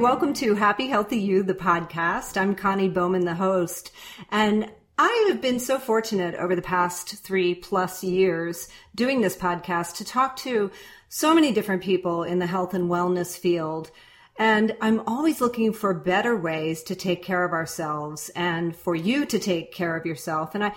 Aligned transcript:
Welcome 0.00 0.32
to 0.34 0.54
Happy 0.54 0.86
Healthy 0.86 1.18
You, 1.18 1.42
the 1.42 1.52
podcast. 1.52 2.40
I'm 2.40 2.54
Connie 2.54 2.88
Bowman, 2.88 3.26
the 3.26 3.34
host. 3.34 3.92
And 4.30 4.72
I 4.96 5.26
have 5.28 5.42
been 5.42 5.60
so 5.60 5.78
fortunate 5.78 6.34
over 6.36 6.56
the 6.56 6.62
past 6.62 7.16
three 7.16 7.54
plus 7.54 8.02
years 8.02 8.70
doing 8.94 9.20
this 9.20 9.36
podcast 9.36 9.96
to 9.96 10.06
talk 10.06 10.36
to 10.36 10.70
so 11.10 11.34
many 11.34 11.52
different 11.52 11.82
people 11.82 12.22
in 12.22 12.38
the 12.38 12.46
health 12.46 12.72
and 12.72 12.88
wellness 12.88 13.36
field. 13.36 13.90
And 14.38 14.74
I'm 14.80 15.00
always 15.06 15.42
looking 15.42 15.74
for 15.74 15.92
better 15.92 16.34
ways 16.34 16.82
to 16.84 16.94
take 16.94 17.22
care 17.22 17.44
of 17.44 17.52
ourselves 17.52 18.30
and 18.30 18.74
for 18.74 18.94
you 18.94 19.26
to 19.26 19.38
take 19.38 19.70
care 19.70 19.98
of 19.98 20.06
yourself. 20.06 20.54
And 20.54 20.64
I, 20.64 20.72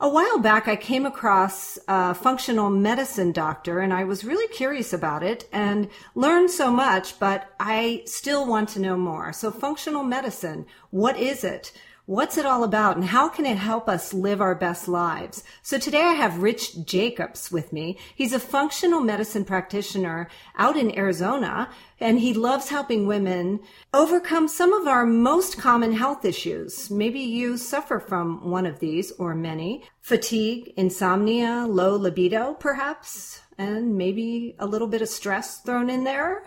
a 0.00 0.08
while 0.08 0.38
back, 0.38 0.66
I 0.66 0.76
came 0.76 1.06
across 1.06 1.78
a 1.86 2.14
functional 2.14 2.68
medicine 2.68 3.32
doctor 3.32 3.78
and 3.80 3.92
I 3.92 4.04
was 4.04 4.24
really 4.24 4.48
curious 4.48 4.92
about 4.92 5.22
it 5.22 5.48
and 5.52 5.88
learned 6.14 6.50
so 6.50 6.70
much, 6.70 7.18
but 7.18 7.52
I 7.60 8.02
still 8.04 8.46
want 8.46 8.68
to 8.70 8.80
know 8.80 8.96
more. 8.96 9.32
So 9.32 9.50
functional 9.50 10.02
medicine, 10.02 10.66
what 10.90 11.16
is 11.16 11.44
it? 11.44 11.72
What's 12.06 12.36
it 12.36 12.44
all 12.44 12.64
about 12.64 12.96
and 12.96 13.06
how 13.06 13.30
can 13.30 13.46
it 13.46 13.56
help 13.56 13.88
us 13.88 14.12
live 14.12 14.42
our 14.42 14.54
best 14.54 14.88
lives? 14.88 15.42
So 15.62 15.78
today 15.78 16.02
I 16.02 16.12
have 16.12 16.42
Rich 16.42 16.84
Jacobs 16.84 17.50
with 17.50 17.72
me. 17.72 17.96
He's 18.14 18.34
a 18.34 18.38
functional 18.38 19.00
medicine 19.00 19.46
practitioner 19.46 20.28
out 20.58 20.76
in 20.76 20.98
Arizona 20.98 21.70
and 21.98 22.18
he 22.18 22.34
loves 22.34 22.68
helping 22.68 23.06
women 23.06 23.60
overcome 23.94 24.48
some 24.48 24.74
of 24.74 24.86
our 24.86 25.06
most 25.06 25.56
common 25.56 25.94
health 25.94 26.26
issues. 26.26 26.90
Maybe 26.90 27.20
you 27.20 27.56
suffer 27.56 27.98
from 27.98 28.50
one 28.50 28.66
of 28.66 28.80
these 28.80 29.10
or 29.12 29.34
many. 29.34 29.84
Fatigue, 30.02 30.74
insomnia, 30.76 31.64
low 31.66 31.96
libido 31.96 32.52
perhaps, 32.52 33.40
and 33.56 33.96
maybe 33.96 34.56
a 34.58 34.66
little 34.66 34.88
bit 34.88 35.00
of 35.00 35.08
stress 35.08 35.60
thrown 35.62 35.88
in 35.88 36.04
there. 36.04 36.44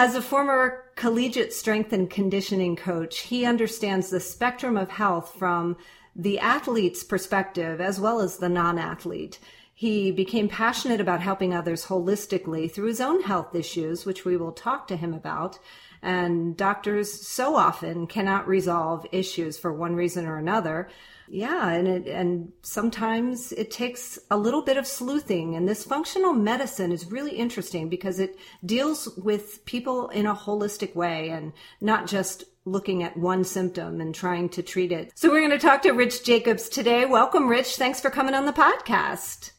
As 0.00 0.14
a 0.14 0.22
former 0.22 0.84
collegiate 0.94 1.52
strength 1.52 1.92
and 1.92 2.08
conditioning 2.08 2.76
coach, 2.76 3.18
he 3.18 3.44
understands 3.44 4.10
the 4.10 4.20
spectrum 4.20 4.76
of 4.76 4.90
health 4.90 5.34
from 5.36 5.76
the 6.14 6.38
athlete's 6.38 7.02
perspective 7.02 7.80
as 7.80 7.98
well 7.98 8.20
as 8.20 8.36
the 8.36 8.48
non 8.48 8.78
athlete. 8.78 9.40
He 9.74 10.12
became 10.12 10.48
passionate 10.48 11.00
about 11.00 11.20
helping 11.20 11.52
others 11.52 11.86
holistically 11.86 12.70
through 12.70 12.86
his 12.86 13.00
own 13.00 13.22
health 13.22 13.56
issues, 13.56 14.06
which 14.06 14.24
we 14.24 14.36
will 14.36 14.52
talk 14.52 14.86
to 14.86 14.96
him 14.96 15.12
about. 15.12 15.58
And 16.00 16.56
doctors 16.56 17.12
so 17.26 17.56
often 17.56 18.06
cannot 18.06 18.46
resolve 18.46 19.04
issues 19.10 19.58
for 19.58 19.72
one 19.72 19.96
reason 19.96 20.26
or 20.26 20.36
another. 20.36 20.88
Yeah, 21.30 21.70
and 21.70 21.86
it, 21.86 22.06
and 22.06 22.52
sometimes 22.62 23.52
it 23.52 23.70
takes 23.70 24.18
a 24.30 24.36
little 24.36 24.62
bit 24.62 24.76
of 24.76 24.86
sleuthing. 24.86 25.56
And 25.56 25.68
this 25.68 25.84
functional 25.84 26.32
medicine 26.32 26.92
is 26.92 27.10
really 27.10 27.36
interesting 27.36 27.88
because 27.88 28.18
it 28.18 28.36
deals 28.64 29.08
with 29.16 29.64
people 29.64 30.08
in 30.08 30.26
a 30.26 30.34
holistic 30.34 30.94
way 30.94 31.30
and 31.30 31.52
not 31.80 32.06
just 32.06 32.44
looking 32.64 33.02
at 33.02 33.16
one 33.16 33.44
symptom 33.44 34.00
and 34.00 34.14
trying 34.14 34.48
to 34.50 34.62
treat 34.62 34.92
it. 34.92 35.12
So 35.14 35.30
we're 35.30 35.46
going 35.46 35.58
to 35.58 35.58
talk 35.58 35.82
to 35.82 35.92
Rich 35.92 36.24
Jacobs 36.24 36.68
today. 36.68 37.04
Welcome, 37.04 37.48
Rich. 37.48 37.76
Thanks 37.76 38.00
for 38.00 38.10
coming 38.10 38.34
on 38.34 38.46
the 38.46 38.52
podcast. 38.52 39.52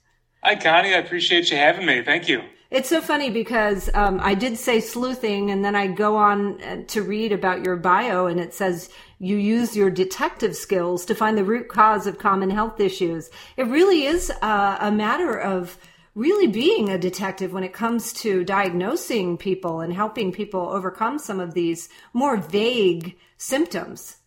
Hi, 0.44 0.56
Connie. 0.56 0.94
I 0.94 1.00
appreciate 1.00 1.52
you 1.52 1.58
having 1.58 1.86
me. 1.86 2.04
Thank 2.04 2.30
you. 2.30 2.42
It's 2.72 2.90
so 2.90 3.02
funny 3.02 3.32
because 3.32 3.90
um, 3.96 4.20
I 4.22 4.36
did 4.36 4.56
say 4.56 4.80
sleuthing, 4.80 5.50
and 5.50 5.66
then 5.66 5.76
I 5.76 5.88
go 5.88 6.18
on 6.18 6.62
uh, 6.62 6.84
to 6.90 7.02
read 7.02 7.32
about 7.32 7.66
your 7.66 7.76
bio, 7.76 8.28
and 8.28 8.40
it 8.40 8.54
says 8.54 8.90
you 9.18 9.38
use 9.38 9.76
your 9.76 9.90
detective 9.90 10.56
skills 10.56 11.04
to 11.06 11.16
find 11.16 11.36
the 11.36 11.44
root 11.44 11.68
cause 11.68 12.06
of 12.06 12.20
common 12.20 12.52
health 12.52 12.80
issues. 12.80 13.32
It 13.58 13.64
really 13.64 14.06
is 14.06 14.32
uh, 14.44 14.78
a 14.80 14.92
matter 14.92 15.36
of 15.36 15.80
really 16.14 16.48
being 16.48 16.90
a 16.90 16.98
detective 16.98 17.54
when 17.54 17.64
it 17.64 17.74
comes 17.74 18.14
to 18.14 18.44
diagnosing 18.44 19.38
people 19.38 19.82
and 19.82 19.92
helping 19.92 20.32
people 20.32 20.70
overcome 20.70 21.18
some 21.18 21.40
of 21.40 21.56
these 21.56 21.90
more 22.14 22.38
vague 22.38 23.18
symptoms. 23.38 24.18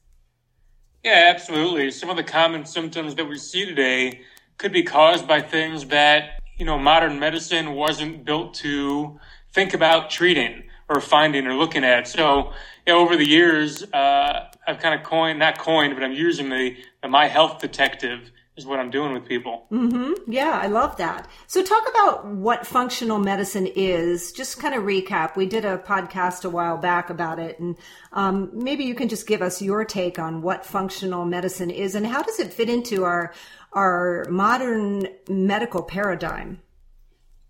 Yeah, 1.05 1.31
absolutely. 1.35 1.91
Some 1.91 2.11
of 2.11 2.17
the 2.17 2.25
common 2.25 2.65
symptoms 2.65 3.15
that 3.17 3.29
we 3.29 3.39
see 3.39 3.67
today 3.67 4.23
could 4.59 4.73
be 4.73 4.83
caused 4.83 5.29
by 5.29 5.41
things 5.41 5.87
that, 5.87 6.42
you 6.62 6.67
know, 6.67 6.78
modern 6.78 7.19
medicine 7.19 7.73
wasn't 7.73 8.25
built 8.25 8.55
to 8.55 9.19
think 9.53 9.75
about 9.75 10.11
treating 10.11 10.62
or 10.89 11.00
finding 11.00 11.45
or 11.45 11.56
looking 11.56 11.83
at. 11.83 12.06
So, 12.06 12.53
you 12.87 12.93
know, 12.93 13.00
over 13.00 13.17
the 13.17 13.27
years, 13.27 13.83
uh, 13.93 14.49
I've 14.65 14.78
kind 14.78 14.95
of 14.95 15.05
coined, 15.05 15.41
not 15.41 15.59
coined, 15.59 15.95
but 15.97 16.05
I'm 16.05 16.12
using 16.12 16.50
the, 16.50 16.77
the 17.03 17.09
My 17.09 17.27
Health 17.27 17.59
Detective 17.59 18.31
is 18.57 18.67
what 18.67 18.79
I'm 18.79 18.91
doing 18.91 19.15
with 19.15 19.27
people. 19.27 19.67
Mm-hmm. 19.71 20.31
Yeah, 20.31 20.61
I 20.63 20.67
love 20.67 20.97
that. 20.99 21.29
So, 21.47 21.63
talk 21.63 21.89
about 21.89 22.27
what 22.27 22.67
functional 22.67 23.19
medicine 23.19 23.67
is. 23.67 24.33
Just 24.33 24.61
kind 24.61 24.75
of 24.75 24.85
recap. 24.85 25.37
We 25.37 25.47
did 25.47 25.65
a 25.65 25.79
podcast 25.79 26.45
a 26.45 26.51
while 26.51 26.77
back 26.77 27.09
about 27.09 27.39
it, 27.39 27.59
and 27.59 27.77
um, 28.12 28.51
maybe 28.53 28.85
you 28.85 28.95
can 28.95 29.09
just 29.09 29.27
give 29.27 29.41
us 29.41 29.62
your 29.62 29.85
take 29.85 30.19
on 30.19 30.43
what 30.43 30.67
functional 30.67 31.25
medicine 31.25 31.71
is 31.71 31.95
and 31.95 32.07
how 32.07 32.23
does 32.23 32.39
it 32.39 32.53
fit 32.53 32.69
into 32.69 33.05
our 33.05 33.33
our 33.73 34.27
modern 34.29 35.09
medical 35.29 35.83
paradigm. 35.83 36.61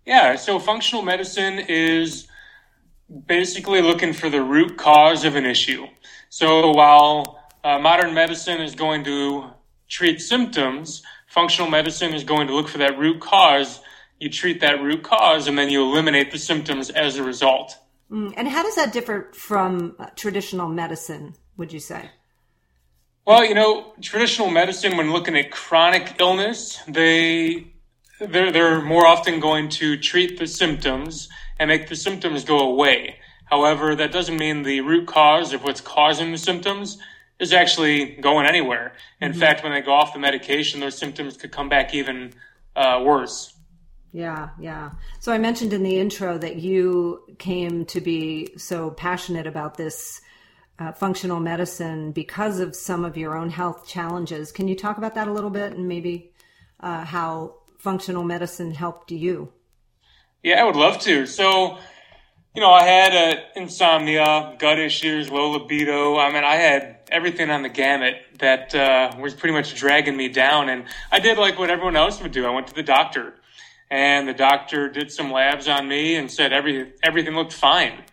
Yeah, 0.05 0.35
so 0.35 0.59
functional 0.59 1.01
medicine 1.01 1.59
is 1.67 2.27
basically 3.27 3.81
looking 3.81 4.13
for 4.13 4.29
the 4.29 4.41
root 4.41 4.77
cause 4.77 5.25
of 5.25 5.35
an 5.35 5.45
issue. 5.45 5.85
So 6.29 6.71
while 6.71 7.39
uh, 7.63 7.79
modern 7.79 8.13
medicine 8.13 8.61
is 8.61 8.75
going 8.75 9.03
to 9.05 9.49
treat 9.93 10.19
symptoms, 10.19 11.03
functional 11.27 11.69
medicine 11.69 12.15
is 12.15 12.23
going 12.23 12.47
to 12.47 12.55
look 12.55 12.67
for 12.67 12.79
that 12.79 12.97
root 12.97 13.21
cause. 13.21 13.79
You 14.19 14.29
treat 14.29 14.59
that 14.61 14.81
root 14.81 15.03
cause 15.03 15.47
and 15.47 15.55
then 15.57 15.69
you 15.69 15.83
eliminate 15.83 16.31
the 16.31 16.39
symptoms 16.39 16.89
as 16.89 17.17
a 17.17 17.23
result. 17.23 17.77
Mm, 18.11 18.33
and 18.35 18.47
how 18.47 18.63
does 18.63 18.75
that 18.75 18.91
differ 18.91 19.31
from 19.33 19.95
uh, 19.99 20.07
traditional 20.15 20.67
medicine, 20.67 21.35
would 21.57 21.71
you 21.71 21.79
say? 21.79 22.09
Well, 23.25 23.45
you 23.45 23.53
know, 23.53 23.93
traditional 24.01 24.49
medicine, 24.49 24.97
when 24.97 25.13
looking 25.13 25.37
at 25.37 25.51
chronic 25.51 26.15
illness, 26.19 26.79
they 26.87 27.67
they're, 28.19 28.51
they're 28.51 28.81
more 28.81 29.05
often 29.05 29.39
going 29.39 29.69
to 29.69 29.97
treat 29.97 30.39
the 30.39 30.47
symptoms 30.47 31.29
and 31.59 31.69
make 31.69 31.87
the 31.87 31.95
symptoms 31.95 32.43
go 32.43 32.59
away. 32.59 33.17
However, 33.45 33.95
that 33.95 34.11
doesn't 34.11 34.37
mean 34.37 34.63
the 34.63 34.81
root 34.81 35.07
cause 35.07 35.53
of 35.53 35.63
what's 35.63 35.81
causing 35.81 36.31
the 36.31 36.37
symptoms 36.37 36.97
is 37.39 37.53
actually 37.53 38.15
going 38.15 38.45
anywhere. 38.45 38.93
In 39.21 39.31
mm-hmm. 39.31 39.39
fact, 39.39 39.63
when 39.63 39.73
they 39.73 39.81
go 39.81 39.93
off 39.93 40.13
the 40.13 40.19
medication, 40.19 40.79
their 40.79 40.91
symptoms 40.91 41.37
could 41.37 41.51
come 41.51 41.69
back 41.69 41.93
even 41.93 42.33
uh, 42.75 43.01
worse. 43.03 43.53
Yeah, 44.11 44.49
yeah. 44.59 44.91
So 45.19 45.31
I 45.31 45.39
mentioned 45.39 45.73
in 45.73 45.81
the 45.81 45.99
intro 45.99 46.37
that 46.37 46.57
you 46.57 47.23
came 47.39 47.85
to 47.85 47.99
be 47.99 48.53
so 48.57 48.91
passionate 48.91 49.47
about 49.47 49.75
this 49.75 50.21
uh, 50.77 50.91
functional 50.91 51.39
medicine 51.39 52.11
because 52.11 52.59
of 52.59 52.75
some 52.75 53.05
of 53.05 53.17
your 53.17 53.35
own 53.35 53.49
health 53.49 53.87
challenges. 53.87 54.51
Can 54.51 54.67
you 54.67 54.75
talk 54.75 54.97
about 54.97 55.15
that 55.15 55.27
a 55.27 55.33
little 55.33 55.49
bit 55.49 55.73
and 55.73 55.87
maybe 55.87 56.31
uh, 56.79 57.03
how 57.03 57.55
functional 57.79 58.23
medicine 58.23 58.73
helped 58.73 59.11
you? 59.11 59.51
Yeah, 60.43 60.61
I 60.61 60.65
would 60.65 60.75
love 60.75 60.99
to. 61.01 61.25
So, 61.25 61.77
you 62.53 62.61
know, 62.61 62.71
I 62.71 62.83
had 62.83 63.15
uh, 63.15 63.41
insomnia, 63.55 64.55
gut 64.59 64.77
issues, 64.77 65.31
low 65.31 65.51
libido. 65.51 66.17
I 66.17 66.31
mean, 66.31 66.43
I 66.43 66.55
had 66.55 67.02
everything 67.13 67.49
on 67.49 67.61
the 67.61 67.69
gamut 67.69 68.15
that 68.39 68.73
uh, 68.75 69.15
was 69.19 69.33
pretty 69.33 69.53
much 69.53 69.75
dragging 69.75 70.17
me 70.17 70.27
down. 70.27 70.67
And 70.69 70.85
I 71.11 71.19
did 71.19 71.37
like 71.37 71.57
what 71.59 71.69
everyone 71.69 71.95
else 71.95 72.21
would 72.21 72.31
do. 72.31 72.45
I 72.45 72.49
went 72.49 72.67
to 72.67 72.73
the 72.73 72.83
doctor, 72.83 73.35
and 73.89 74.27
the 74.27 74.33
doctor 74.33 74.89
did 74.89 75.11
some 75.11 75.31
labs 75.31 75.67
on 75.67 75.87
me 75.87 76.15
and 76.15 76.29
said 76.29 76.51
every 76.51 76.93
everything 77.03 77.35
looked 77.35 77.53
fine. 77.53 78.03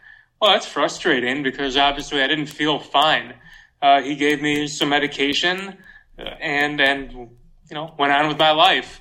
Well, 0.41 0.53
that's 0.53 0.67
frustrating 0.67 1.43
because 1.43 1.77
obviously 1.77 2.23
I 2.23 2.27
didn't 2.27 2.47
feel 2.47 2.79
fine. 2.79 3.35
Uh, 3.83 4.03
he 4.03 4.15
gave 4.15 4.43
me 4.43 4.69
some 4.69 4.91
medication, 4.91 5.79
uh, 6.19 6.23
and 6.23 6.81
and 6.81 7.13
you 7.13 7.29
know 7.73 7.95
went 7.99 8.13
on 8.13 8.29
with 8.29 8.39
my 8.39 8.53
life. 8.53 9.01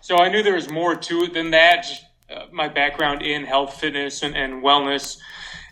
So 0.00 0.16
I 0.16 0.28
knew 0.30 0.42
there 0.42 0.54
was 0.54 0.70
more 0.70 0.94
to 0.94 1.24
it 1.24 1.34
than 1.34 1.50
that. 1.50 1.86
Uh, 2.30 2.46
my 2.52 2.68
background 2.68 3.22
in 3.22 3.44
health, 3.44 3.74
fitness, 3.80 4.22
and, 4.22 4.36
and 4.36 4.62
wellness. 4.62 5.18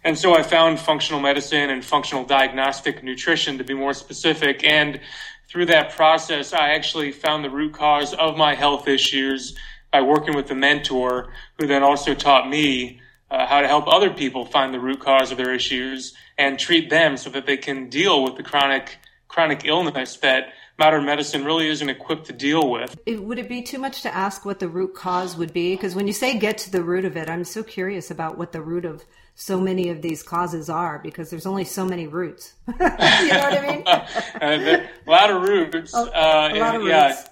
And 0.05 0.17
so 0.17 0.35
I 0.35 0.43
found 0.43 0.79
functional 0.79 1.21
medicine 1.21 1.71
and 1.71 1.85
functional 1.85 2.25
diagnostic 2.25 3.03
nutrition 3.03 3.59
to 3.59 3.65
be 3.65 3.75
more 3.75 3.95
specific. 3.95 4.65
And 4.65 5.01
through 5.49 5.67
that 5.67 5.97
process, 5.97 6.53
I 6.53 6.71
actually 6.71 7.13
found 7.13 7.45
the 7.45 7.51
root 7.51 7.73
cause 7.73 8.15
of 8.15 8.37
my 8.37 8.55
health 8.55 8.87
issues 8.87 9.57
by 9.93 10.03
working 10.03 10.35
with 10.35 10.51
a 10.51 10.55
mentor 10.55 11.33
who 11.59 11.67
then 11.67 11.83
also 11.83 12.15
taught 12.15 12.49
me 12.49 13.01
uh, 13.31 13.47
how 13.47 13.61
to 13.61 13.67
help 13.67 13.87
other 13.89 14.11
people 14.11 14.45
find 14.45 14.73
the 14.73 14.81
root 14.81 15.01
cause 15.01 15.31
of 15.31 15.39
their 15.39 15.53
issues 15.53 16.15
and 16.37 16.59
treat 16.59 16.91
them 16.91 17.17
so 17.17 17.31
that 17.31 17.47
they 17.47 17.57
can 17.57 17.89
deal 17.89 18.23
with 18.23 18.37
the 18.37 18.43
chronic 18.43 18.99
chronic 19.29 19.67
illness 19.67 20.17
that 20.19 20.55
modern 20.79 21.05
medicine 21.05 21.45
really 21.45 21.69
isn't 21.69 21.89
equipped 21.89 22.27
to 22.27 22.33
deal 22.33 22.71
with. 22.71 22.99
It, 23.05 23.23
would 23.23 23.39
it 23.39 23.49
be 23.49 23.63
too 23.63 23.79
much 23.79 24.03
to 24.03 24.15
ask 24.15 24.45
what 24.45 24.59
the 24.59 24.69
root 24.69 24.95
cause 24.95 25.37
would 25.37 25.53
be? 25.53 25.75
Because 25.75 25.95
when 25.95 26.07
you 26.07 26.13
say 26.13 26.39
get 26.39 26.57
to 26.59 26.71
the 26.71 26.83
root 26.83 27.05
of 27.05 27.17
it, 27.17 27.29
I'm 27.29 27.45
so 27.45 27.63
curious 27.63 28.11
about 28.11 28.39
what 28.39 28.53
the 28.53 28.63
root 28.63 28.85
of 28.85 29.05
so 29.41 29.61
many 29.61 29.89
of 29.89 30.03
these 30.03 30.21
causes 30.21 30.69
are 30.69 30.99
because 30.99 31.31
there's 31.31 31.47
only 31.47 31.65
so 31.65 31.85
many 31.85 32.09
roots. 32.09 32.55
you 32.67 32.75
know 32.75 32.89
what 32.89 33.55
I 33.55 33.67
mean? 33.69 33.85
a 35.07 35.11
lot 35.11 35.31
of 35.31 35.43
roots. 35.43 35.95
A, 35.95 35.99
uh, 35.99 36.51
a 36.53 36.59
lot 36.59 36.75
of 36.75 36.83
yeah. 36.83 37.07
roots. 37.07 37.25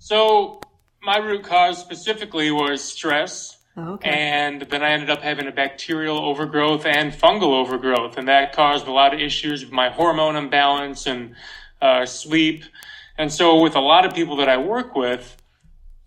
So 0.00 0.60
my 1.00 1.18
root 1.18 1.44
cause 1.44 1.78
specifically 1.78 2.50
was 2.50 2.82
stress. 2.82 3.56
Oh, 3.76 3.92
okay. 3.92 4.10
And 4.10 4.62
then 4.62 4.82
I 4.82 4.90
ended 4.90 5.10
up 5.10 5.22
having 5.22 5.46
a 5.46 5.52
bacterial 5.52 6.18
overgrowth 6.18 6.84
and 6.84 7.12
fungal 7.12 7.52
overgrowth, 7.54 8.18
and 8.18 8.26
that 8.26 8.52
caused 8.52 8.88
a 8.88 8.92
lot 8.92 9.14
of 9.14 9.20
issues 9.20 9.62
with 9.62 9.72
my 9.72 9.90
hormone 9.90 10.34
imbalance 10.34 11.06
and 11.06 11.36
uh, 11.80 12.04
sleep. 12.04 12.64
And 13.16 13.32
so, 13.32 13.60
with 13.62 13.76
a 13.76 13.80
lot 13.80 14.04
of 14.04 14.12
people 14.12 14.34
that 14.38 14.48
I 14.48 14.56
work 14.56 14.96
with, 14.96 15.36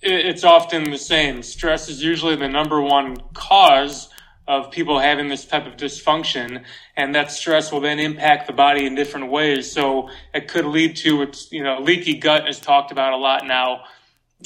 it's 0.01 0.43
often 0.43 0.91
the 0.91 0.97
same. 0.97 1.41
Stress 1.41 1.87
is 1.87 2.03
usually 2.03 2.35
the 2.35 2.49
number 2.49 2.81
one 2.81 3.15
cause 3.33 4.09
of 4.47 4.71
people 4.71 4.99
having 4.99 5.29
this 5.29 5.45
type 5.45 5.65
of 5.65 5.77
dysfunction, 5.77 6.63
and 6.97 7.15
that 7.15 7.31
stress 7.31 7.71
will 7.71 7.81
then 7.81 7.99
impact 7.99 8.47
the 8.47 8.53
body 8.53 8.85
in 8.85 8.95
different 8.95 9.31
ways. 9.31 9.71
So 9.71 10.09
it 10.33 10.47
could 10.47 10.65
lead 10.65 10.95
to, 10.97 11.31
you 11.51 11.63
know, 11.63 11.79
leaky 11.79 12.15
gut 12.15 12.49
is 12.49 12.59
talked 12.59 12.91
about 12.91 13.13
a 13.13 13.17
lot 13.17 13.45
now. 13.45 13.83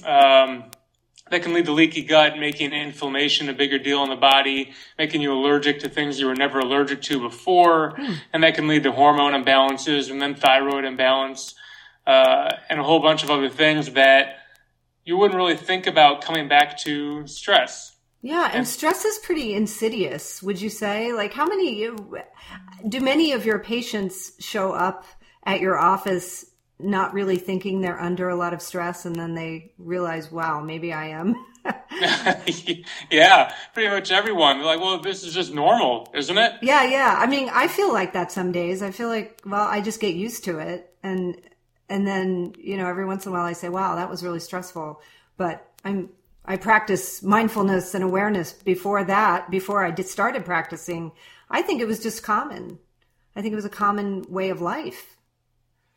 Um, 0.06 0.66
that 1.32 1.42
can 1.42 1.54
lead 1.54 1.66
to 1.66 1.72
leaky 1.72 2.04
gut, 2.04 2.38
making 2.38 2.72
inflammation 2.72 3.50
a 3.50 3.54
bigger 3.54 3.80
deal 3.80 4.04
in 4.04 4.10
the 4.10 4.16
body, 4.16 4.74
making 5.00 5.22
you 5.22 5.34
allergic 5.34 5.80
to 5.80 5.90
things 5.90 6.20
you 6.20 6.28
were 6.28 6.36
never 6.36 6.60
allergic 6.60 7.02
to 7.04 7.20
before, 7.20 7.94
mm. 7.94 8.18
and 8.32 8.44
that 8.44 8.54
can 8.54 8.68
lead 8.68 8.84
to 8.84 8.92
hormone 8.92 9.34
imbalances 9.34 10.12
and 10.12 10.22
then 10.22 10.36
thyroid 10.36 10.86
imbalance, 10.86 11.56
uh, 12.06 12.52
and 12.70 12.80
a 12.80 12.84
whole 12.84 13.00
bunch 13.00 13.24
of 13.24 13.32
other 13.32 13.50
things 13.50 13.92
that 13.94 14.36
you 15.04 15.18
wouldn't 15.18 15.36
really 15.36 15.58
think 15.58 15.88
about 15.88 16.22
coming 16.22 16.48
back 16.48 16.78
to 16.78 17.26
stress. 17.26 17.95
Yeah, 18.26 18.50
and 18.52 18.68
stress 18.68 19.06
is 19.06 19.20
pretty 19.20 19.54
insidious, 19.54 20.42
would 20.42 20.60
you 20.60 20.72
say? 20.72 21.14
Like, 21.14 21.32
how 21.32 21.46
many 21.46 21.88
do 22.90 23.00
many 23.00 23.34
of 23.34 23.46
your 23.46 23.60
patients 23.60 24.32
show 24.40 24.72
up 24.72 25.06
at 25.44 25.60
your 25.60 25.78
office 25.78 26.44
not 26.80 27.14
really 27.14 27.38
thinking 27.38 27.82
they're 27.82 28.02
under 28.02 28.30
a 28.30 28.36
lot 28.36 28.52
of 28.52 28.64
stress 28.64 29.06
and 29.06 29.16
then 29.16 29.36
they 29.36 29.74
realize, 29.78 30.32
wow, 30.32 30.60
maybe 30.60 30.92
I 30.92 31.10
am. 31.10 31.36
yeah, 33.12 33.54
pretty 33.76 33.90
much 33.90 34.12
everyone. 34.12 34.58
They're 34.58 34.66
like, 34.66 34.80
well, 34.80 35.00
this 35.00 35.24
is 35.24 35.32
just 35.32 35.54
normal, 35.54 36.12
isn't 36.16 36.36
it? 36.36 36.54
Yeah, 36.64 36.84
yeah. 36.84 37.18
I 37.20 37.28
mean, 37.28 37.52
I 37.54 37.68
feel 37.68 37.94
like 37.94 38.14
that 38.14 38.32
some 38.32 38.52
days. 38.52 38.82
I 38.82 38.90
feel 38.90 39.08
like, 39.08 39.40
well, 39.46 39.68
I 39.68 39.82
just 39.82 40.02
get 40.02 40.16
used 40.16 40.46
to 40.46 40.58
it. 40.58 40.92
And, 41.04 41.40
and 41.90 42.08
then, 42.08 42.56
you 42.58 42.76
know, 42.76 42.88
every 42.88 43.06
once 43.06 43.28
in 43.28 43.32
a 43.32 43.36
while 43.36 43.46
I 43.46 43.54
say, 43.54 43.70
wow, 43.70 43.94
that 43.98 44.10
was 44.10 44.24
really 44.24 44.40
stressful. 44.40 45.00
But 45.38 45.72
I'm, 45.84 46.10
I 46.48 46.58
practice 46.58 47.24
mindfulness 47.24 47.94
and 47.94 48.04
awareness 48.04 48.54
before 48.54 49.04
that, 49.04 49.50
before 49.50 49.84
I 49.84 49.92
did 49.92 50.08
started 50.08 50.46
practicing. 50.46 51.12
I 51.50 51.62
think 51.62 51.82
it 51.82 51.88
was 51.88 52.02
just 52.02 52.24
common. 52.24 52.80
I 53.36 53.42
think 53.42 53.52
it 53.52 53.56
was 53.56 53.66
a 53.66 53.70
common 53.70 54.26
way 54.30 54.50
of 54.50 54.62
life 54.62 55.16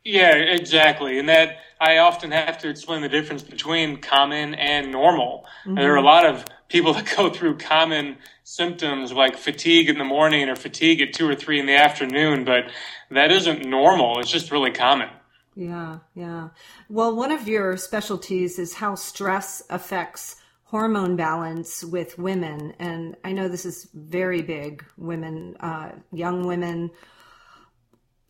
yeah, 0.03 0.33
exactly. 0.35 1.19
And 1.19 1.29
that 1.29 1.57
I 1.79 1.97
often 1.97 2.31
have 2.31 2.57
to 2.59 2.69
explain 2.69 3.01
the 3.01 3.09
difference 3.09 3.43
between 3.43 3.97
common 3.97 4.55
and 4.55 4.91
normal. 4.91 5.45
Mm-hmm. 5.65 5.75
There 5.75 5.93
are 5.93 5.97
a 5.97 6.01
lot 6.01 6.25
of 6.25 6.45
people 6.67 6.93
that 6.95 7.13
go 7.15 7.29
through 7.29 7.57
common 7.57 8.17
symptoms 8.43 9.11
like 9.11 9.37
fatigue 9.37 9.89
in 9.89 9.97
the 9.97 10.03
morning 10.03 10.49
or 10.49 10.55
fatigue 10.55 11.01
at 11.01 11.13
two 11.13 11.27
or 11.27 11.35
three 11.35 11.59
in 11.59 11.65
the 11.65 11.75
afternoon, 11.75 12.45
but 12.45 12.71
that 13.11 13.31
isn't 13.31 13.65
normal. 13.65 14.19
It's 14.19 14.31
just 14.31 14.51
really 14.51 14.71
common. 14.71 15.09
Yeah, 15.55 15.99
yeah. 16.15 16.49
Well, 16.89 17.15
one 17.15 17.31
of 17.31 17.47
your 17.47 17.75
specialties 17.75 18.57
is 18.57 18.75
how 18.75 18.95
stress 18.95 19.61
affects 19.69 20.37
hormone 20.69 21.15
balance 21.15 21.83
with 21.83 22.19
women. 22.19 22.73
And 22.79 23.15
I 23.23 23.31
know 23.31 23.47
this 23.47 23.65
is 23.65 23.89
very 23.93 24.43
big 24.43 24.85
women, 24.97 25.55
uh, 25.59 25.93
young 26.11 26.45
women 26.45 26.91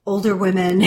older 0.05 0.35
women, 0.35 0.83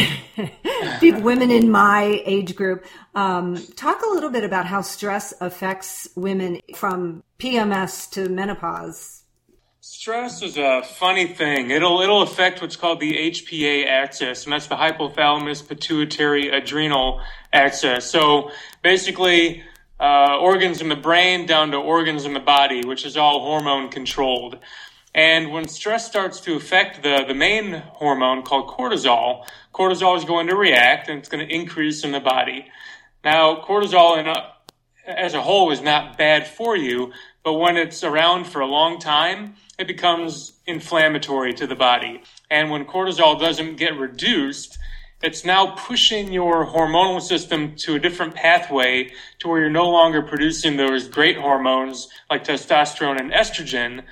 women 1.02 1.50
in 1.52 1.70
my 1.70 2.22
age 2.24 2.56
group. 2.56 2.84
Um, 3.14 3.56
talk 3.76 4.02
a 4.02 4.08
little 4.08 4.30
bit 4.30 4.42
about 4.42 4.66
how 4.66 4.80
stress 4.80 5.32
affects 5.40 6.08
women 6.16 6.60
from 6.74 7.22
PMS 7.38 8.10
to 8.12 8.28
menopause. 8.28 9.22
Stress 9.80 10.42
is 10.42 10.56
a 10.56 10.82
funny 10.82 11.26
thing. 11.26 11.70
It'll 11.70 12.00
it'll 12.00 12.22
affect 12.22 12.62
what's 12.62 12.76
called 12.76 12.98
the 13.00 13.30
HPA 13.30 13.86
axis, 13.86 14.44
and 14.44 14.52
that's 14.52 14.68
the 14.68 14.76
hypothalamus 14.76 15.68
pituitary 15.68 16.48
adrenal 16.48 17.20
axis. 17.52 18.08
So 18.08 18.50
basically, 18.82 19.62
uh, 20.02 20.36
organs 20.40 20.80
in 20.80 20.88
the 20.88 20.96
brain 20.96 21.46
down 21.46 21.70
to 21.70 21.76
organs 21.76 22.24
in 22.24 22.34
the 22.34 22.40
body, 22.40 22.84
which 22.84 23.06
is 23.06 23.16
all 23.16 23.40
hormone 23.40 23.88
controlled. 23.88 24.58
And 25.14 25.52
when 25.52 25.68
stress 25.68 26.06
starts 26.06 26.40
to 26.40 26.56
affect 26.56 27.04
the, 27.04 27.24
the 27.28 27.34
main 27.34 27.74
hormone 27.74 28.42
called 28.42 28.68
cortisol, 28.68 29.46
cortisol 29.72 30.16
is 30.16 30.24
going 30.24 30.48
to 30.48 30.56
react 30.56 31.08
and 31.08 31.20
it's 31.20 31.28
going 31.28 31.46
to 31.46 31.54
increase 31.54 32.02
in 32.02 32.10
the 32.10 32.18
body. 32.18 32.66
Now, 33.24 33.62
cortisol 33.62 34.18
in 34.18 34.26
a, 34.26 34.52
as 35.06 35.34
a 35.34 35.42
whole 35.42 35.70
is 35.70 35.80
not 35.80 36.18
bad 36.18 36.48
for 36.48 36.76
you, 36.76 37.12
but 37.44 37.54
when 37.54 37.76
it's 37.76 38.02
around 38.02 38.46
for 38.46 38.60
a 38.60 38.66
long 38.66 38.98
time, 38.98 39.54
it 39.78 39.86
becomes 39.86 40.54
inflammatory 40.66 41.52
to 41.54 41.66
the 41.68 41.76
body. 41.76 42.22
And 42.50 42.70
when 42.70 42.86
cortisol 42.86 43.38
doesn't 43.38 43.76
get 43.76 43.96
reduced, 43.96 44.78
it's 45.22 45.44
now 45.44 45.74
pushing 45.76 46.32
your 46.32 46.66
hormonal 46.66 47.22
system 47.22 47.76
to 47.76 47.94
a 47.94 47.98
different 47.98 48.34
pathway 48.34 49.10
to 49.38 49.48
where 49.48 49.60
you're 49.60 49.70
no 49.70 49.88
longer 49.88 50.22
producing 50.22 50.76
those 50.76 51.08
great 51.08 51.36
hormones 51.36 52.08
like 52.28 52.44
testosterone 52.44 53.20
and 53.20 53.30
estrogen 53.32 54.02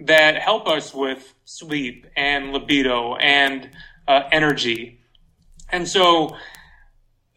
that 0.00 0.36
help 0.36 0.68
us 0.68 0.94
with 0.94 1.34
sleep 1.44 2.06
and 2.16 2.52
libido 2.52 3.16
and 3.16 3.70
uh, 4.06 4.22
energy. 4.30 5.00
And 5.70 5.88
so 5.88 6.36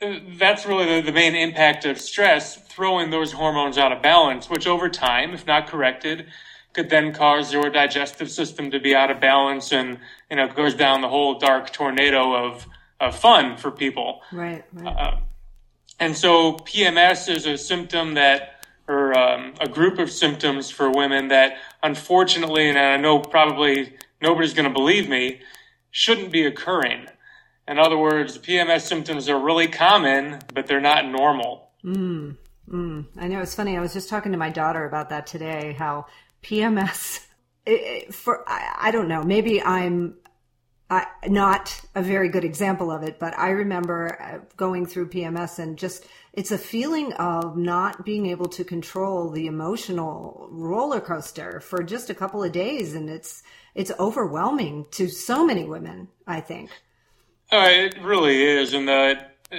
uh, 0.02 0.20
that's 0.38 0.66
really 0.66 1.02
the, 1.02 1.02
the, 1.02 1.12
main 1.12 1.36
impact 1.36 1.86
of 1.86 2.00
stress, 2.00 2.58
throwing 2.68 3.10
those 3.10 3.32
hormones 3.32 3.78
out 3.78 3.92
of 3.92 4.02
balance, 4.02 4.50
which 4.50 4.68
over 4.68 4.90
time, 4.90 5.34
if 5.34 5.48
not 5.48 5.68
corrected, 5.68 6.28
could 6.74 6.90
then 6.90 7.14
cause 7.14 7.52
your 7.52 7.70
digestive 7.70 8.30
system 8.30 8.72
to 8.72 8.80
be 8.80 8.96
out 8.96 9.12
of 9.12 9.20
balance 9.20 9.72
and, 9.72 10.00
you 10.30 10.38
know, 10.38 10.48
goes 10.48 10.74
down 10.76 11.02
the 11.02 11.10
whole 11.10 11.40
dark 11.40 11.72
tornado 11.72 12.34
of, 12.34 12.66
of 13.02 13.16
fun 13.16 13.58
for 13.58 13.72
people. 13.72 14.22
Right. 14.32 14.64
right. 14.72 14.88
Uh, 14.88 15.20
and 16.00 16.16
so 16.16 16.54
PMS 16.54 17.34
is 17.34 17.46
a 17.46 17.58
symptom 17.58 18.14
that 18.14 18.64
or 18.88 19.18
um, 19.18 19.54
a 19.60 19.68
group 19.68 20.00
of 20.00 20.12
symptoms 20.12 20.70
for 20.70 20.92
women 20.92 21.30
that 21.30 21.58
unfortunately, 21.84 22.70
and 22.70 22.78
I 22.78 22.98
know 22.98 23.20
probably 23.20 23.94
nobody's 24.22 24.54
going 24.54 24.68
to 24.68 24.74
believe 24.74 25.10
me, 25.10 25.42
shouldn't 25.92 26.32
be 26.32 26.46
occurring. 26.46 27.08
In 27.68 27.80
other 27.80 27.98
words, 27.98 28.38
PMS 28.38 28.82
symptoms 28.82 29.30
are 29.30 29.40
really 29.40 29.68
common, 29.68 30.40
but 30.54 30.68
they're 30.68 30.82
not 30.82 31.08
normal. 31.08 31.70
Mm, 31.84 32.36
mm. 32.70 33.06
I 33.18 33.28
know 33.28 33.40
it's 33.40 33.56
funny. 33.56 33.78
I 33.78 33.82
was 33.82 33.94
just 33.94 34.10
talking 34.10 34.32
to 34.32 34.38
my 34.38 34.50
daughter 34.50 34.86
about 34.86 35.10
that 35.10 35.28
today. 35.28 35.76
How 35.78 36.08
PMS, 36.44 37.26
it, 37.66 37.72
it, 37.72 38.14
for 38.14 38.44
I, 38.50 38.88
I, 38.88 38.92
don't 38.92 39.08
know. 39.08 39.24
Maybe 39.24 39.62
I'm 39.62 40.16
not 41.28 41.82
a 41.96 42.02
very 42.02 42.30
good 42.30 42.44
example 42.44 42.92
of 42.92 43.04
it, 43.04 43.20
but 43.20 43.38
I 43.38 43.50
remember 43.50 44.22
uh, 44.22 44.40
going 44.58 44.86
through 44.86 45.10
PMS 45.10 45.60
and 45.60 45.78
just 45.78 46.06
it's 46.34 46.52
a 46.52 46.58
feeling 46.58 47.14
of 47.14 47.58
not 47.58 48.06
being 48.06 48.28
able 48.28 48.48
to 48.50 48.64
control 48.64 49.30
the 49.30 49.48
emotional 49.48 50.48
roller 50.52 51.02
coaster 51.02 51.60
for 51.60 51.84
just 51.84 52.10
a 52.10 52.14
couple 52.14 52.44
of 52.44 52.52
days 52.52 52.94
and 52.94 53.10
it's 53.10 53.44
it's 53.76 53.92
overwhelming 54.00 54.86
to 54.92 55.08
so 55.08 55.46
many 55.46 55.64
women 55.64 56.08
i 56.28 56.40
think. 56.40 56.70
Uh, 57.52 57.68
it 57.70 58.02
really 58.02 58.44
is 58.44 58.74
and 58.74 58.88
the 58.88 59.18
uh, 59.52 59.58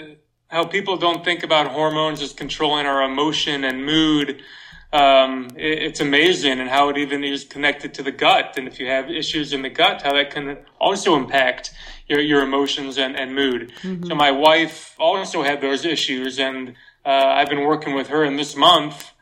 how 0.48 0.64
people 0.64 0.96
don't 0.96 1.24
think 1.24 1.42
about 1.42 1.66
hormones 1.66 2.20
as 2.22 2.32
controlling 2.32 2.86
our 2.86 3.02
emotion 3.02 3.64
and 3.64 3.84
mood 3.84 4.42
um, 4.92 5.48
it, 5.56 5.82
it's 5.82 6.00
amazing 6.00 6.60
and 6.60 6.68
how 6.68 6.88
it 6.88 6.98
even 6.98 7.24
is 7.24 7.44
connected 7.44 7.94
to 7.94 8.02
the 8.02 8.12
gut 8.12 8.54
and 8.56 8.68
if 8.68 8.78
you 8.78 8.86
have 8.86 9.10
issues 9.10 9.52
in 9.52 9.62
the 9.62 9.70
gut 9.70 10.02
how 10.02 10.12
that 10.12 10.30
can 10.30 10.58
also 10.80 11.16
impact 11.16 11.72
your, 12.12 12.20
your 12.20 12.42
emotions 12.42 12.98
and, 12.98 13.16
and 13.16 13.34
mood. 13.34 13.72
Mm-hmm. 13.82 14.06
So 14.06 14.14
my 14.14 14.30
wife 14.30 14.94
also 14.98 15.42
had 15.42 15.60
those 15.60 15.84
issues, 15.84 16.38
and 16.38 16.74
uh, 17.04 17.08
I've 17.08 17.48
been 17.48 17.64
working 17.64 17.94
with 17.94 18.08
her. 18.08 18.24
in 18.24 18.36
this 18.36 18.54
month, 18.54 19.12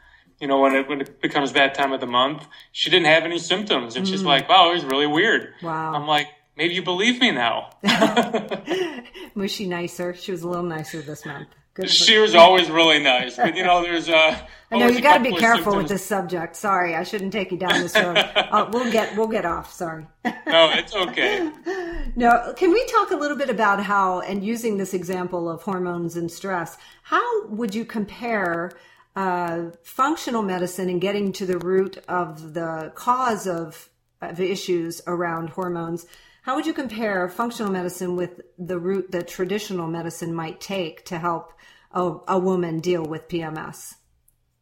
you 0.40 0.48
know, 0.48 0.60
when 0.60 0.74
it 0.74 0.88
when 0.88 1.00
it 1.00 1.20
becomes 1.20 1.52
that 1.52 1.74
time 1.74 1.92
of 1.92 2.00
the 2.00 2.06
month, 2.06 2.46
she 2.72 2.90
didn't 2.90 3.06
have 3.06 3.24
any 3.24 3.38
symptoms, 3.38 3.96
and 3.96 4.04
mm-hmm. 4.04 4.12
she's 4.12 4.22
mm. 4.22 4.26
like, 4.26 4.48
"Wow, 4.48 4.70
it 4.70 4.74
was 4.74 4.84
really 4.84 5.06
weird." 5.06 5.54
Wow. 5.62 5.94
I'm 5.94 6.06
like, 6.06 6.28
maybe 6.56 6.74
you 6.74 6.82
believe 6.82 7.20
me 7.20 7.30
now. 7.30 7.70
was 9.34 9.50
she 9.50 9.66
nicer? 9.68 10.14
She 10.14 10.32
was 10.32 10.42
a 10.42 10.48
little 10.48 10.64
nicer 10.64 11.02
this 11.02 11.24
month. 11.26 11.48
she 11.86 12.18
was 12.18 12.34
always 12.34 12.70
really 12.70 13.02
nice, 13.02 13.36
but 13.36 13.56
you 13.56 13.64
know, 13.64 13.82
there's 13.82 14.08
uh. 14.08 14.38
I 14.72 14.78
know 14.78 14.86
you 14.86 15.00
got 15.00 15.18
to 15.18 15.24
be 15.24 15.34
careful 15.34 15.76
with 15.76 15.88
this 15.88 16.04
subject. 16.04 16.54
Sorry, 16.54 16.94
I 16.94 17.02
shouldn't 17.02 17.32
take 17.32 17.50
you 17.50 17.58
down 17.58 17.80
this 17.80 17.94
road. 17.96 18.16
uh, 18.36 18.70
we'll 18.72 18.90
get 18.92 19.16
we'll 19.16 19.26
get 19.26 19.44
off. 19.44 19.72
Sorry. 19.72 20.06
no, 20.24 20.70
it's 20.72 20.94
okay. 20.94 21.50
no, 22.16 22.52
can 22.56 22.70
we 22.70 22.84
talk 22.86 23.10
a 23.10 23.16
little 23.16 23.36
bit 23.36 23.50
about 23.50 23.82
how, 23.82 24.20
and 24.20 24.44
using 24.44 24.78
this 24.78 24.94
example 24.94 25.48
of 25.48 25.62
hormones 25.62 26.16
and 26.16 26.30
stress, 26.30 26.78
how 27.02 27.46
would 27.46 27.74
you 27.74 27.84
compare 27.84 28.70
uh, 29.16 29.70
functional 29.82 30.42
medicine 30.42 30.88
and 30.88 31.00
getting 31.00 31.32
to 31.32 31.46
the 31.46 31.58
root 31.58 31.98
of 32.08 32.54
the 32.54 32.92
cause 32.94 33.48
of, 33.48 33.88
of 34.20 34.38
issues 34.38 35.02
around 35.08 35.50
hormones? 35.50 36.06
How 36.42 36.54
would 36.54 36.66
you 36.66 36.72
compare 36.72 37.28
functional 37.28 37.72
medicine 37.72 38.14
with 38.14 38.40
the 38.56 38.78
route 38.78 39.10
that 39.10 39.26
traditional 39.26 39.88
medicine 39.88 40.32
might 40.32 40.60
take 40.60 41.04
to 41.06 41.18
help 41.18 41.52
a, 41.92 42.18
a 42.28 42.38
woman 42.38 42.78
deal 42.78 43.04
with 43.04 43.28
PMS? 43.28 43.96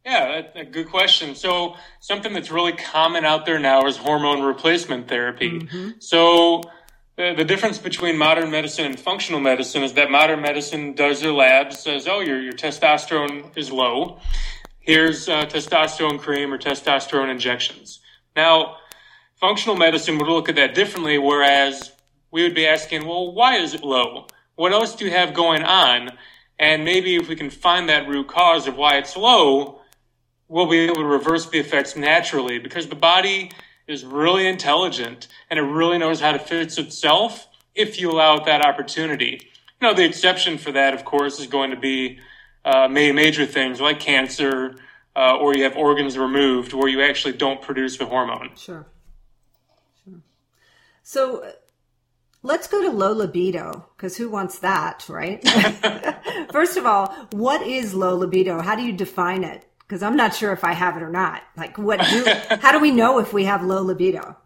Yeah, 0.05 0.41
that's 0.41 0.55
a 0.55 0.63
good 0.63 0.89
question. 0.89 1.35
So, 1.35 1.75
something 1.99 2.33
that's 2.33 2.51
really 2.51 2.71
common 2.73 3.25
out 3.25 3.45
there 3.45 3.59
now 3.59 3.85
is 3.85 3.97
hormone 3.97 4.41
replacement 4.41 5.07
therapy. 5.07 5.59
Mm-hmm. 5.59 5.89
So, 5.99 6.63
the, 7.17 7.33
the 7.35 7.43
difference 7.43 7.77
between 7.77 8.17
modern 8.17 8.49
medicine 8.49 8.85
and 8.85 8.97
functional 8.97 9.41
medicine 9.41 9.83
is 9.83 9.93
that 9.93 10.09
modern 10.09 10.41
medicine 10.41 10.93
does 10.93 11.19
their 11.19 11.33
labs, 11.33 11.79
says, 11.79 12.07
oh, 12.07 12.21
your, 12.21 12.39
your 12.39 12.53
testosterone 12.53 13.55
is 13.57 13.71
low. 13.71 14.19
Here's 14.79 15.27
uh, 15.27 15.45
testosterone 15.45 16.17
cream 16.17 16.53
or 16.53 16.57
testosterone 16.57 17.29
injections. 17.29 17.99
Now, 18.37 18.77
functional 19.35 19.75
medicine 19.75 20.17
would 20.17 20.29
look 20.29 20.47
at 20.47 20.55
that 20.55 20.73
differently, 20.73 21.17
whereas 21.17 21.91
we 22.31 22.43
would 22.43 22.55
be 22.55 22.65
asking, 22.65 23.05
well, 23.05 23.33
why 23.33 23.57
is 23.57 23.73
it 23.73 23.83
low? 23.83 24.27
What 24.55 24.71
else 24.71 24.95
do 24.95 25.03
you 25.03 25.11
have 25.11 25.33
going 25.33 25.63
on? 25.63 26.11
And 26.57 26.85
maybe 26.85 27.17
if 27.17 27.27
we 27.27 27.35
can 27.35 27.49
find 27.49 27.89
that 27.89 28.07
root 28.07 28.27
cause 28.27 28.65
of 28.65 28.77
why 28.77 28.97
it's 28.97 29.17
low, 29.17 29.78
we'll 30.49 30.65
be 30.65 30.79
able 30.79 30.95
to 30.95 31.05
reverse 31.05 31.47
the 31.47 31.59
effects 31.59 31.95
naturally 31.95 32.59
because 32.59 32.87
the 32.87 32.95
body 32.95 33.51
is 33.87 34.03
really 34.03 34.47
intelligent 34.47 35.27
and 35.49 35.57
it 35.57 35.63
really 35.63 35.97
knows 35.97 36.19
how 36.19 36.31
to 36.31 36.39
fix 36.39 36.77
itself 36.77 37.47
if 37.75 38.01
you 38.01 38.11
allow 38.11 38.35
it 38.35 38.45
that 38.45 38.65
opportunity. 38.65 39.39
You 39.79 39.87
know, 39.87 39.93
the 39.93 40.03
exception 40.03 40.57
for 40.57 40.71
that, 40.73 40.93
of 40.93 41.05
course, 41.05 41.39
is 41.39 41.47
going 41.47 41.69
to 41.69 41.77
be 41.77 42.19
uh, 42.65 42.87
major 42.89 43.45
things 43.45 43.79
like 43.79 43.99
cancer 43.99 44.75
uh, 45.15 45.37
or 45.37 45.55
you 45.55 45.63
have 45.63 45.77
organs 45.77 46.17
removed 46.17 46.73
where 46.73 46.87
you 46.87 47.01
actually 47.01 47.33
don't 47.33 47.61
produce 47.61 47.97
the 47.97 48.05
hormone. 48.05 48.51
Sure. 48.55 48.87
Sure. 50.03 50.21
So 51.03 51.51
let's 52.41 52.67
go 52.67 52.81
to 52.81 52.89
low 52.89 53.13
libido 53.13 53.87
because 53.95 54.17
who 54.17 54.29
wants 54.29 54.59
that, 54.59 55.05
right? 55.07 55.43
First 56.51 56.77
of 56.77 56.85
all, 56.85 57.07
what 57.31 57.61
is 57.61 57.93
low 57.93 58.15
libido? 58.15 58.61
How 58.61 58.75
do 58.75 58.83
you 58.83 58.93
define 58.93 59.43
it? 59.43 59.68
Because 59.89 60.03
I'm 60.03 60.15
not 60.15 60.35
sure 60.35 60.51
if 60.51 60.63
I 60.63 60.73
have 60.73 60.97
it 60.97 61.01
or 61.01 61.09
not. 61.09 61.41
Like, 61.57 61.79
what 61.79 61.99
do? 61.99 62.23
how 62.61 62.71
do 62.71 62.79
we 62.79 62.91
know 62.91 63.17
if 63.17 63.33
we 63.33 63.45
have 63.45 63.63
low 63.63 63.81
libido? 63.81 64.37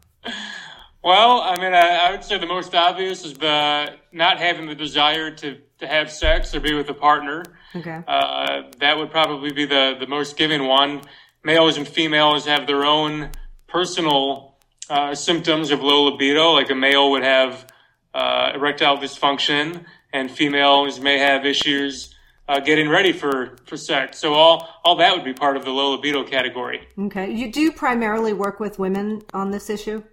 Well, 1.03 1.41
I 1.41 1.57
mean, 1.57 1.73
I, 1.73 2.07
I, 2.07 2.11
would 2.11 2.23
say 2.23 2.37
the 2.37 2.47
most 2.47 2.73
obvious 2.73 3.25
is 3.25 3.33
the 3.33 3.93
not 4.13 4.39
having 4.39 4.67
the 4.67 4.75
desire 4.75 5.31
to, 5.31 5.57
to 5.79 5.87
have 5.87 6.09
sex 6.09 6.55
or 6.55 6.61
be 6.61 6.73
with 6.73 6.87
a 6.89 6.93
partner. 6.93 7.43
Okay. 7.75 8.01
Uh, 8.07 8.63
that 8.79 8.97
would 8.97 9.11
probably 9.11 9.51
be 9.51 9.65
the, 9.65 9.97
the 9.99 10.07
most 10.07 10.37
given 10.37 10.65
one. 10.65 11.01
Males 11.43 11.75
and 11.75 11.85
females 11.85 12.45
have 12.45 12.65
their 12.65 12.85
own 12.85 13.31
personal 13.67 14.55
uh, 14.89 15.13
symptoms 15.13 15.71
of 15.71 15.81
low 15.81 16.03
libido, 16.03 16.51
like 16.53 16.69
a 16.69 16.75
male 16.75 17.11
would 17.11 17.23
have 17.23 17.67
uh, 18.13 18.53
erectile 18.55 18.97
dysfunction, 18.97 19.83
and 20.13 20.31
females 20.31 21.01
may 21.01 21.17
have 21.17 21.45
issues 21.45 22.12
uh, 22.47 22.59
getting 22.59 22.89
ready 22.89 23.13
for, 23.13 23.57
for 23.65 23.77
sex. 23.77 24.19
So 24.19 24.33
all 24.33 24.69
all 24.83 24.95
that 24.97 25.15
would 25.15 25.23
be 25.23 25.33
part 25.33 25.57
of 25.57 25.63
the 25.63 25.71
low 25.71 25.91
libido 25.91 26.23
category. 26.23 26.87
Okay, 26.97 27.31
you 27.31 27.51
do 27.51 27.71
primarily 27.71 28.33
work 28.33 28.59
with 28.59 28.79
women 28.79 29.21
on 29.33 29.51
this 29.51 29.69
issue. 29.69 30.03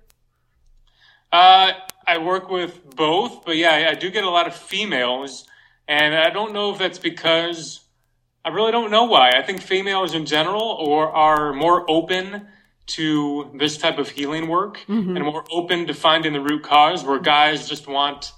Uh, 1.33 1.73
I 2.07 2.19
work 2.19 2.51
with 2.51 2.97
both, 2.97 3.45
but 3.45 3.57
yeah, 3.57 3.89
I 3.91 3.95
do 3.95 4.11
get 4.11 4.25
a 4.25 4.31
lot 4.31 4.47
of 4.47 4.55
females, 4.55 5.47
and 5.87 6.15
I 6.15 6.31
don't 6.31 6.53
know 6.53 6.73
if 6.73 6.79
that's 6.79 6.99
because 6.99 7.81
I 8.45 8.49
really 8.49 8.73
don't 8.73 8.91
know 8.91 9.05
why. 9.05 9.33
I 9.33 9.43
think 9.43 9.61
females 9.61 10.15
in 10.15 10.27
general 10.27 10.63
or 10.63 11.11
are 11.11 11.53
more 11.53 11.89
open 11.89 12.49
to 12.87 13.51
this 13.55 13.79
type 13.79 13.99
of 13.99 14.09
healing 14.09 14.49
work 14.49 14.81
mm-hmm. 14.89 15.17
and 15.17 15.25
more 15.25 15.45
open 15.53 15.87
to 15.87 15.95
finding 15.95 16.33
the 16.33 16.41
root 16.41 16.65
cause 16.65 17.05
where 17.05 17.21
guys 17.21 17.69
just 17.69 17.87
want 17.87 18.33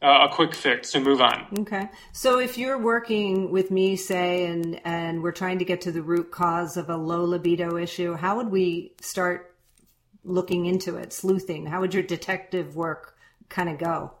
uh, 0.00 0.28
a 0.30 0.34
quick 0.34 0.54
fix 0.54 0.94
and 0.94 1.04
move 1.04 1.20
on. 1.20 1.46
Okay. 1.60 1.88
So 2.12 2.38
if 2.38 2.56
you're 2.56 2.78
working 2.78 3.50
with 3.50 3.70
me, 3.70 3.96
say, 3.96 4.46
and, 4.46 4.80
and 4.84 5.22
we're 5.22 5.32
trying 5.32 5.58
to 5.58 5.64
get 5.64 5.80
to 5.82 5.92
the 5.92 6.02
root 6.02 6.30
cause 6.30 6.76
of 6.76 6.88
a 6.88 6.96
low 6.96 7.24
libido 7.24 7.76
issue, 7.76 8.14
how 8.14 8.36
would 8.36 8.50
we 8.50 8.92
start 9.00 9.56
looking 10.24 10.66
into 10.66 10.96
it, 10.96 11.12
sleuthing? 11.12 11.66
How 11.66 11.80
would 11.80 11.94
your 11.94 12.02
detective 12.02 12.76
work 12.76 13.16
kind 13.48 13.68
of 13.68 13.78
go? 13.78 14.12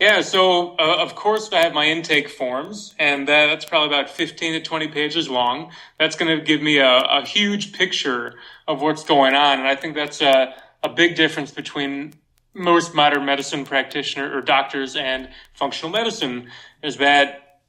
Yeah, 0.00 0.22
so 0.22 0.76
uh, 0.76 0.96
of 1.00 1.14
course 1.14 1.52
I 1.52 1.62
have 1.62 1.72
my 1.72 1.86
intake 1.86 2.28
forms, 2.28 2.94
and 2.98 3.28
that, 3.28 3.46
that's 3.46 3.64
probably 3.64 3.96
about 3.96 4.10
15 4.10 4.54
to 4.54 4.60
20 4.60 4.88
pages 4.88 5.28
long. 5.28 5.70
That's 5.98 6.16
going 6.16 6.36
to 6.36 6.44
give 6.44 6.60
me 6.60 6.78
a, 6.78 6.98
a, 6.98 7.24
huge 7.24 7.72
picture 7.72 8.34
of 8.66 8.82
what's 8.82 9.04
going 9.04 9.34
on, 9.34 9.60
and 9.60 9.68
I 9.68 9.76
think 9.76 9.94
that's 9.94 10.20
a, 10.20 10.52
a 10.82 10.88
big 10.88 11.14
difference 11.14 11.52
between 11.52 12.14
most 12.54 12.94
modern 12.94 13.24
medicine 13.24 13.64
practitioner 13.64 14.36
or 14.36 14.40
doctors 14.40 14.96
and 14.96 15.28
functional 15.52 15.90
medicine 15.90 16.48
is 16.82 16.96
that 16.98 17.60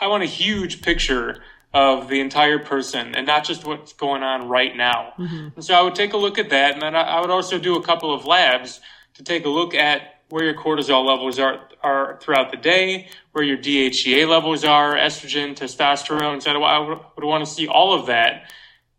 I 0.00 0.08
want 0.08 0.22
a 0.22 0.26
huge 0.26 0.82
picture 0.82 1.42
of 1.72 2.08
the 2.08 2.20
entire 2.20 2.58
person 2.58 3.14
and 3.14 3.26
not 3.26 3.44
just 3.44 3.64
what's 3.64 3.92
going 3.92 4.22
on 4.22 4.48
right 4.48 4.76
now. 4.76 5.12
Mm-hmm. 5.18 5.48
And 5.56 5.64
so 5.64 5.74
I 5.74 5.82
would 5.82 5.94
take 5.94 6.12
a 6.12 6.16
look 6.16 6.38
at 6.38 6.50
that, 6.50 6.74
and 6.74 6.82
then 6.82 6.94
I, 6.94 7.20
would 7.20 7.30
also 7.30 7.58
do 7.58 7.76
a 7.76 7.82
couple 7.82 8.14
of 8.14 8.24
labs 8.24 8.80
to 9.14 9.24
take 9.24 9.44
a 9.44 9.48
look 9.48 9.74
at 9.74 10.20
where 10.30 10.44
your 10.44 10.54
cortisol 10.54 11.04
levels 11.04 11.38
are, 11.38 11.68
are 11.82 12.18
throughout 12.20 12.50
the 12.50 12.56
day, 12.56 13.08
where 13.32 13.44
your 13.44 13.56
DHEA 13.56 14.28
levels 14.28 14.64
are, 14.64 14.94
estrogen, 14.94 15.56
testosterone. 15.56 16.42
So 16.42 16.62
I 16.62 16.78
would, 16.78 16.98
would 17.16 17.24
want 17.24 17.44
to 17.44 17.50
see 17.50 17.66
all 17.66 17.92
of 17.92 18.06
that 18.06 18.50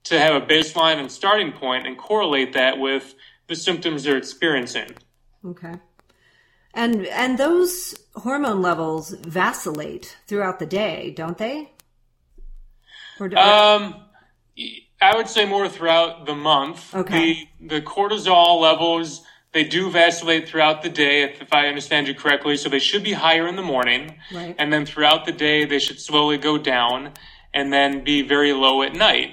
to 0.05 0.19
have 0.19 0.41
a 0.41 0.45
baseline 0.45 0.97
and 0.97 1.11
starting 1.11 1.51
point 1.51 1.87
and 1.87 1.97
correlate 1.97 2.53
that 2.53 2.77
with 2.77 3.15
the 3.47 3.55
symptoms 3.55 4.03
they're 4.03 4.17
experiencing. 4.17 4.95
Okay. 5.45 5.73
And 6.73 7.05
and 7.07 7.37
those 7.37 7.95
hormone 8.15 8.61
levels 8.61 9.11
vacillate 9.11 10.17
throughout 10.27 10.59
the 10.59 10.65
day, 10.65 11.11
don't 11.11 11.37
they? 11.37 11.71
Or 13.19 13.29
do 13.29 13.37
um, 13.37 13.95
I 15.01 15.15
would 15.15 15.29
say 15.29 15.45
more 15.45 15.69
throughout 15.69 16.25
the 16.25 16.35
month. 16.35 16.93
Okay. 16.93 17.49
The, 17.59 17.67
the 17.67 17.81
cortisol 17.81 18.59
levels 18.59 19.21
they 19.55 19.63
do 19.63 19.89
vacillate 19.89 20.49
throughout 20.49 20.81
the 20.81 20.89
day, 20.89 21.23
if, 21.23 21.41
if, 21.41 21.53
I 21.53 21.67
understand 21.67 22.09
you 22.09 22.13
correctly. 22.13 22.57
So 22.57 22.67
they 22.67 22.77
should 22.77 23.05
be 23.05 23.13
higher 23.13 23.47
in 23.47 23.55
the 23.55 23.61
morning. 23.61 24.17
Right. 24.33 24.53
And 24.59 24.71
then 24.71 24.85
throughout 24.85 25.25
the 25.25 25.31
day, 25.31 25.63
they 25.63 25.79
should 25.79 25.97
slowly 25.97 26.37
go 26.37 26.57
down 26.57 27.13
and 27.53 27.71
then 27.71 28.03
be 28.03 28.21
very 28.21 28.51
low 28.51 28.81
at 28.81 28.93
night. 28.93 29.31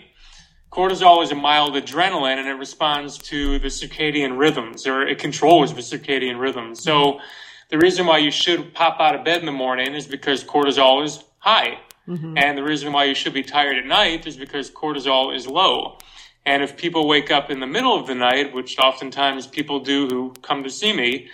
Cortisol 0.72 1.22
is 1.22 1.30
a 1.30 1.34
mild 1.34 1.74
adrenaline 1.74 2.38
and 2.38 2.48
it 2.48 2.54
responds 2.54 3.18
to 3.18 3.58
the 3.58 3.68
circadian 3.68 4.38
rhythms 4.38 4.86
or 4.86 5.06
it 5.06 5.18
controls 5.18 5.74
the 5.74 5.82
circadian 5.82 6.40
rhythms. 6.40 6.82
So 6.82 7.20
the 7.68 7.76
reason 7.76 8.06
why 8.06 8.18
you 8.18 8.30
should 8.30 8.72
pop 8.72 8.98
out 8.98 9.14
of 9.14 9.22
bed 9.22 9.40
in 9.40 9.46
the 9.46 9.52
morning 9.52 9.94
is 9.94 10.06
because 10.06 10.42
cortisol 10.42 11.04
is 11.04 11.22
high. 11.38 11.78
Mm-hmm. 12.08 12.38
And 12.38 12.56
the 12.56 12.62
reason 12.62 12.90
why 12.92 13.04
you 13.04 13.14
should 13.14 13.34
be 13.34 13.42
tired 13.42 13.76
at 13.76 13.84
night 13.84 14.26
is 14.26 14.36
because 14.36 14.70
cortisol 14.70 15.36
is 15.36 15.46
low. 15.46 15.98
And 16.46 16.62
if 16.62 16.76
people 16.76 17.06
wake 17.06 17.30
up 17.30 17.50
in 17.50 17.60
the 17.60 17.66
middle 17.66 17.94
of 17.94 18.06
the 18.06 18.14
night, 18.14 18.54
which 18.54 18.78
oftentimes 18.78 19.46
people 19.46 19.80
do 19.80 20.08
who 20.08 20.32
come 20.42 20.64
to 20.64 20.70
see 20.70 20.92
me, 20.94 21.28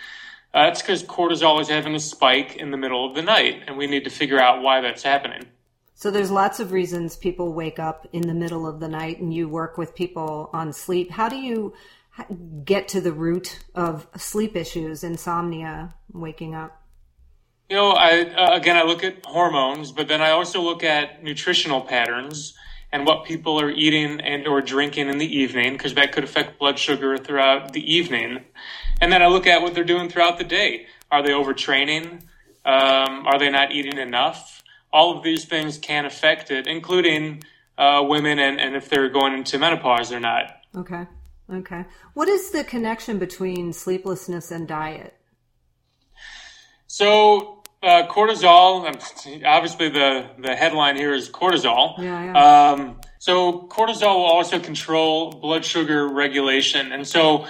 uh, 0.53 0.65
that's 0.65 0.83
because 0.83 1.03
cortisol 1.05 1.61
is 1.61 1.69
having 1.69 1.95
a 1.95 2.01
spike 2.01 2.57
in 2.57 2.71
the 2.71 2.77
middle 2.77 3.09
of 3.09 3.15
the 3.15 3.23
night, 3.23 3.63
and 3.67 3.79
we 3.79 3.87
need 3.87 4.05
to 4.05 4.11
figure 4.11 4.41
out 4.41 4.63
why 4.63 4.81
that's 4.81 5.03
happening. 5.03 5.47
So 5.99 6.13
there's 6.13 6.31
lots 6.31 6.61
of 6.61 6.71
reasons 6.71 7.17
people 7.17 7.53
wake 7.53 7.81
up 7.81 8.07
in 8.13 8.23
the 8.23 8.33
middle 8.33 8.69
of 8.69 8.79
the 8.79 8.87
night, 8.87 9.19
and 9.19 9.35
you 9.35 9.49
work 9.49 9.77
with 9.77 9.97
people 9.97 10.49
on 10.53 10.73
sleep. 10.73 11.11
How 11.11 11.29
do 11.29 11.35
you 11.35 11.75
get 12.65 12.87
to 12.91 13.01
the 13.01 13.11
root 13.11 13.59
of 13.75 14.07
sleep 14.17 14.55
issues, 14.55 15.03
insomnia, 15.03 15.95
waking 16.13 16.55
up? 16.55 16.81
You 17.69 17.75
know, 17.75 17.91
I 17.91 18.21
uh, 18.21 18.55
again 18.55 18.77
I 18.77 18.85
look 18.85 19.03
at 19.03 19.27
hormones, 19.27 19.91
but 19.91 20.07
then 20.07 20.23
I 20.23 20.31
also 20.31 20.63
look 20.63 20.85
at 20.85 21.25
nutritional 21.25 21.81
patterns 21.81 22.55
and 22.93 23.05
what 23.05 23.25
people 23.25 23.61
are 23.61 23.69
eating 23.69 24.21
and 24.21 24.47
or 24.47 24.61
drinking 24.61 25.09
in 25.09 25.19
the 25.19 25.27
evening 25.27 25.73
because 25.73 25.95
that 25.95 26.13
could 26.13 26.23
affect 26.23 26.61
blood 26.61 26.79
sugar 26.79 27.19
throughout 27.19 27.73
the 27.73 27.93
evening. 27.93 28.45
And 29.01 29.13
then 29.13 29.21
I 29.21 29.27
look 29.27 29.49
at 29.49 29.63
what 29.63 29.75
they're 29.75 29.83
doing 29.83 30.09
throughout 30.09 30.39
the 30.39 30.45
day. 30.45 30.87
Are 31.11 31.25
they 31.25 31.31
overtraining? 31.31 32.23
Um, 32.65 33.27
are 33.27 33.41
they 33.41 33.51
not 33.51 33.73
eating 33.73 33.99
enough? 33.99 34.59
All 34.93 35.17
of 35.17 35.23
these 35.23 35.45
things 35.45 35.79
can 35.79 36.05
affect 36.05 36.51
it, 36.51 36.67
including 36.67 37.43
uh, 37.77 38.05
women 38.07 38.39
and, 38.39 38.61
and 38.61 38.75
if 38.75 38.89
they're 38.89 39.09
going 39.09 39.35
into 39.35 39.59
menopause 39.59 40.13
or 40.13 40.21
not. 40.21 40.57
Okay. 40.75 41.07
Okay. 41.51 41.85
What 42.15 42.29
is 42.29 42.51
the 42.51 42.65
connection 42.65 43.19
between 43.19 43.73
sleeplessness 43.73 44.51
and 44.51 44.69
diet? 44.69 45.15
So 46.87 47.63
uh, 47.83 48.07
cortisol. 48.09 48.87
um, 48.87 49.43
Obviously, 49.47 49.89
the 49.89 50.29
the 50.39 50.57
headline 50.57 50.97
here 50.97 51.15
is 51.15 51.29
cortisol. 51.29 51.99
Yeah, 51.99 52.25
yeah. 52.25 52.71
Um, 52.73 53.01
so 53.19 53.67
cortisol 53.69 54.17
will 54.17 54.25
also 54.25 54.59
control 54.59 55.31
blood 55.31 55.65
sugar 55.65 56.09
regulation, 56.09 56.93
and 56.93 57.07
so 57.07 57.47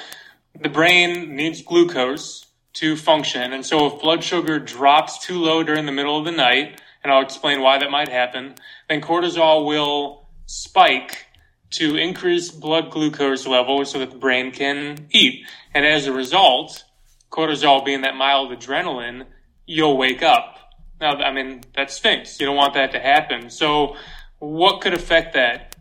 the 0.60 0.68
brain 0.68 1.34
needs 1.34 1.62
glucose 1.62 2.46
to 2.74 2.96
function. 2.96 3.52
And 3.52 3.64
so 3.64 3.86
if 3.86 4.00
blood 4.00 4.22
sugar 4.22 4.58
drops 4.58 5.18
too 5.24 5.38
low 5.38 5.62
during 5.62 5.86
the 5.86 5.92
middle 5.92 6.18
of 6.18 6.24
the 6.24 6.32
night, 6.32 6.80
and 7.02 7.12
I'll 7.12 7.22
explain 7.22 7.60
why 7.60 7.78
that 7.78 7.90
might 7.90 8.08
happen, 8.08 8.54
then 8.88 9.00
cortisol 9.00 9.66
will 9.66 10.28
spike 10.46 11.26
to 11.70 11.96
increase 11.96 12.50
blood 12.50 12.90
glucose 12.90 13.46
levels 13.46 13.90
so 13.90 13.98
that 13.98 14.10
the 14.10 14.16
brain 14.16 14.50
can 14.52 15.06
eat. 15.10 15.44
And 15.74 15.84
as 15.84 16.06
a 16.06 16.12
result, 16.12 16.84
cortisol 17.30 17.84
being 17.84 18.02
that 18.02 18.16
mild 18.16 18.50
adrenaline, 18.50 19.26
you'll 19.66 19.96
wake 19.96 20.22
up. 20.22 20.56
Now, 21.00 21.16
I 21.16 21.32
mean, 21.32 21.62
that 21.76 21.90
stinks. 21.90 22.40
You 22.40 22.46
don't 22.46 22.56
want 22.56 22.74
that 22.74 22.92
to 22.92 23.00
happen. 23.00 23.50
So 23.50 23.96
what 24.38 24.80
could 24.80 24.94
affect 24.94 25.34
that? 25.34 25.76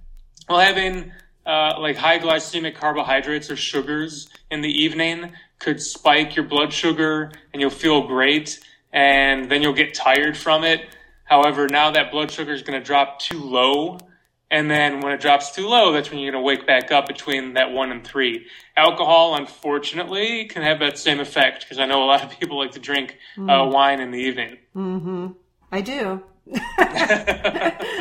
Well, 0.49 0.59
having 0.59 1.11
uh, 1.45 1.79
like 1.79 1.95
high 1.95 2.19
glycemic 2.19 2.75
carbohydrates 2.75 3.49
or 3.49 3.55
sugars 3.55 4.29
in 4.51 4.61
the 4.61 4.69
evening 4.69 5.31
could 5.59 5.81
spike 5.81 6.35
your 6.35 6.45
blood 6.45 6.71
sugar 6.71 7.31
and 7.53 7.61
you'll 7.61 7.69
feel 7.69 8.05
great 8.05 8.59
and 8.93 9.49
then 9.49 9.61
you'll 9.61 9.73
get 9.73 9.93
tired 9.93 10.37
from 10.37 10.63
it. 10.63 10.81
However, 11.27 11.67
now 11.67 11.91
that 11.91 12.11
blood 12.11 12.31
sugar 12.31 12.53
is 12.53 12.63
going 12.63 12.79
to 12.79 12.85
drop 12.85 13.19
too 13.19 13.43
low. 13.43 13.99
And 14.49 14.71
then 14.71 15.01
when 15.01 15.11
it 15.11 15.19
drops 15.19 15.51
too 15.51 15.67
low, 15.67 15.91
that's 15.91 16.09
when 16.09 16.19
you're 16.19 16.31
going 16.31 16.41
to 16.41 16.45
wake 16.45 16.65
back 16.65 16.89
up 16.89 17.05
between 17.05 17.55
that 17.55 17.73
one 17.73 17.91
and 17.91 18.01
three. 18.01 18.47
Alcohol, 18.77 19.35
unfortunately, 19.35 20.45
can 20.45 20.63
have 20.63 20.79
that 20.79 20.97
same 20.97 21.19
effect 21.19 21.65
because 21.65 21.79
I 21.79 21.85
know 21.85 22.01
a 22.01 22.07
lot 22.07 22.23
of 22.23 22.39
people 22.39 22.57
like 22.57 22.71
to 22.71 22.79
drink 22.79 23.17
uh, 23.37 23.69
wine 23.69 23.99
in 23.99 24.11
the 24.11 24.19
evening. 24.19 24.57
Mm-hmm. 24.73 25.27
I 25.69 25.81
do. 25.81 26.23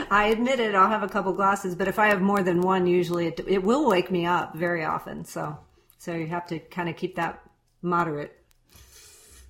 I 0.09 0.30
admit 0.33 0.61
it. 0.61 0.76
I'll 0.76 0.88
have 0.88 1.02
a 1.02 1.09
couple 1.09 1.33
glasses, 1.33 1.75
but 1.75 1.88
if 1.88 1.99
I 1.99 2.06
have 2.06 2.23
more 2.23 2.45
than 2.45 2.61
one, 2.61 2.87
usually 2.87 3.26
it, 3.26 3.40
it 3.49 3.64
will 3.64 3.88
wake 3.88 4.12
me 4.12 4.25
up 4.25 4.54
very 4.54 4.85
often. 4.85 5.25
So, 5.25 5.59
so 5.99 6.12
you 6.12 6.28
have 6.28 6.47
to 6.47 6.61
kind 6.61 6.88
of 6.88 6.97
keep 6.97 7.16
that 7.16 7.42
moderate. 7.83 8.40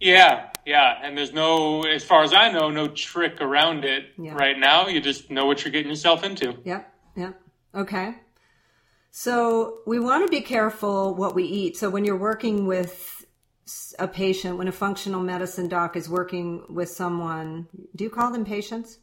Yeah, 0.01 0.51
yeah. 0.65 0.99
And 1.03 1.17
there's 1.17 1.33
no, 1.33 1.83
as 1.83 2.05
far 2.05 2.23
as 2.23 2.33
I 2.33 2.51
know, 2.53 2.71
no 2.71 2.89
trick 2.89 3.41
around 3.41 3.85
it 3.85 4.13
Yeah. 4.19 4.35
right 4.35 4.59
now. 4.59 4.89
You 4.89 5.01
just 5.01 5.31
know 5.31 5.47
what 5.47 5.65
you're 5.65 5.73
getting 5.73 5.89
yourself 5.89 6.25
into. 6.25 6.57
Yep. 6.65 6.93
Yep. 7.17 7.41
Okay. 7.75 8.15
So 9.11 9.79
we 9.87 9.99
want 9.99 10.27
to 10.27 10.31
be 10.31 10.43
careful 10.43 11.15
what 11.15 11.35
we 11.35 11.45
eat. 11.45 11.77
So 11.77 11.89
when 11.89 12.05
you're 12.05 12.17
working 12.19 12.67
with 12.67 13.25
a 13.99 14.07
patient, 14.07 14.59
when 14.59 14.69
a 14.69 14.73
functional 14.73 15.21
medicine 15.23 15.69
doc 15.69 15.97
is 15.97 16.09
working 16.09 16.63
with 16.69 16.91
someone, 16.91 17.69
do 17.95 18.05
you 18.05 18.11
call 18.11 18.31
them 18.31 18.45
patients? 18.45 18.99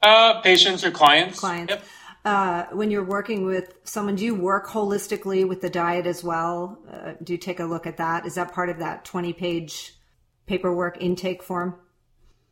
Uh, 0.00 0.40
patients 0.42 0.84
or 0.84 0.90
clients. 0.90 1.40
Clients. 1.40 1.72
Yep. 1.72 1.84
Uh, 2.24 2.64
when 2.72 2.90
you're 2.90 3.04
working 3.04 3.44
with 3.44 3.74
someone, 3.84 4.14
do 4.14 4.24
you 4.24 4.34
work 4.34 4.66
holistically 4.66 5.46
with 5.46 5.60
the 5.60 5.68
diet 5.68 6.06
as 6.06 6.24
well? 6.24 6.78
Uh, 6.90 7.12
do 7.22 7.34
you 7.34 7.38
take 7.38 7.60
a 7.60 7.64
look 7.64 7.86
at 7.86 7.98
that? 7.98 8.24
Is 8.24 8.36
that 8.36 8.52
part 8.54 8.70
of 8.70 8.78
that 8.78 9.04
20 9.04 9.34
page 9.34 9.94
paperwork 10.46 10.96
intake 11.02 11.42
form? 11.42 11.76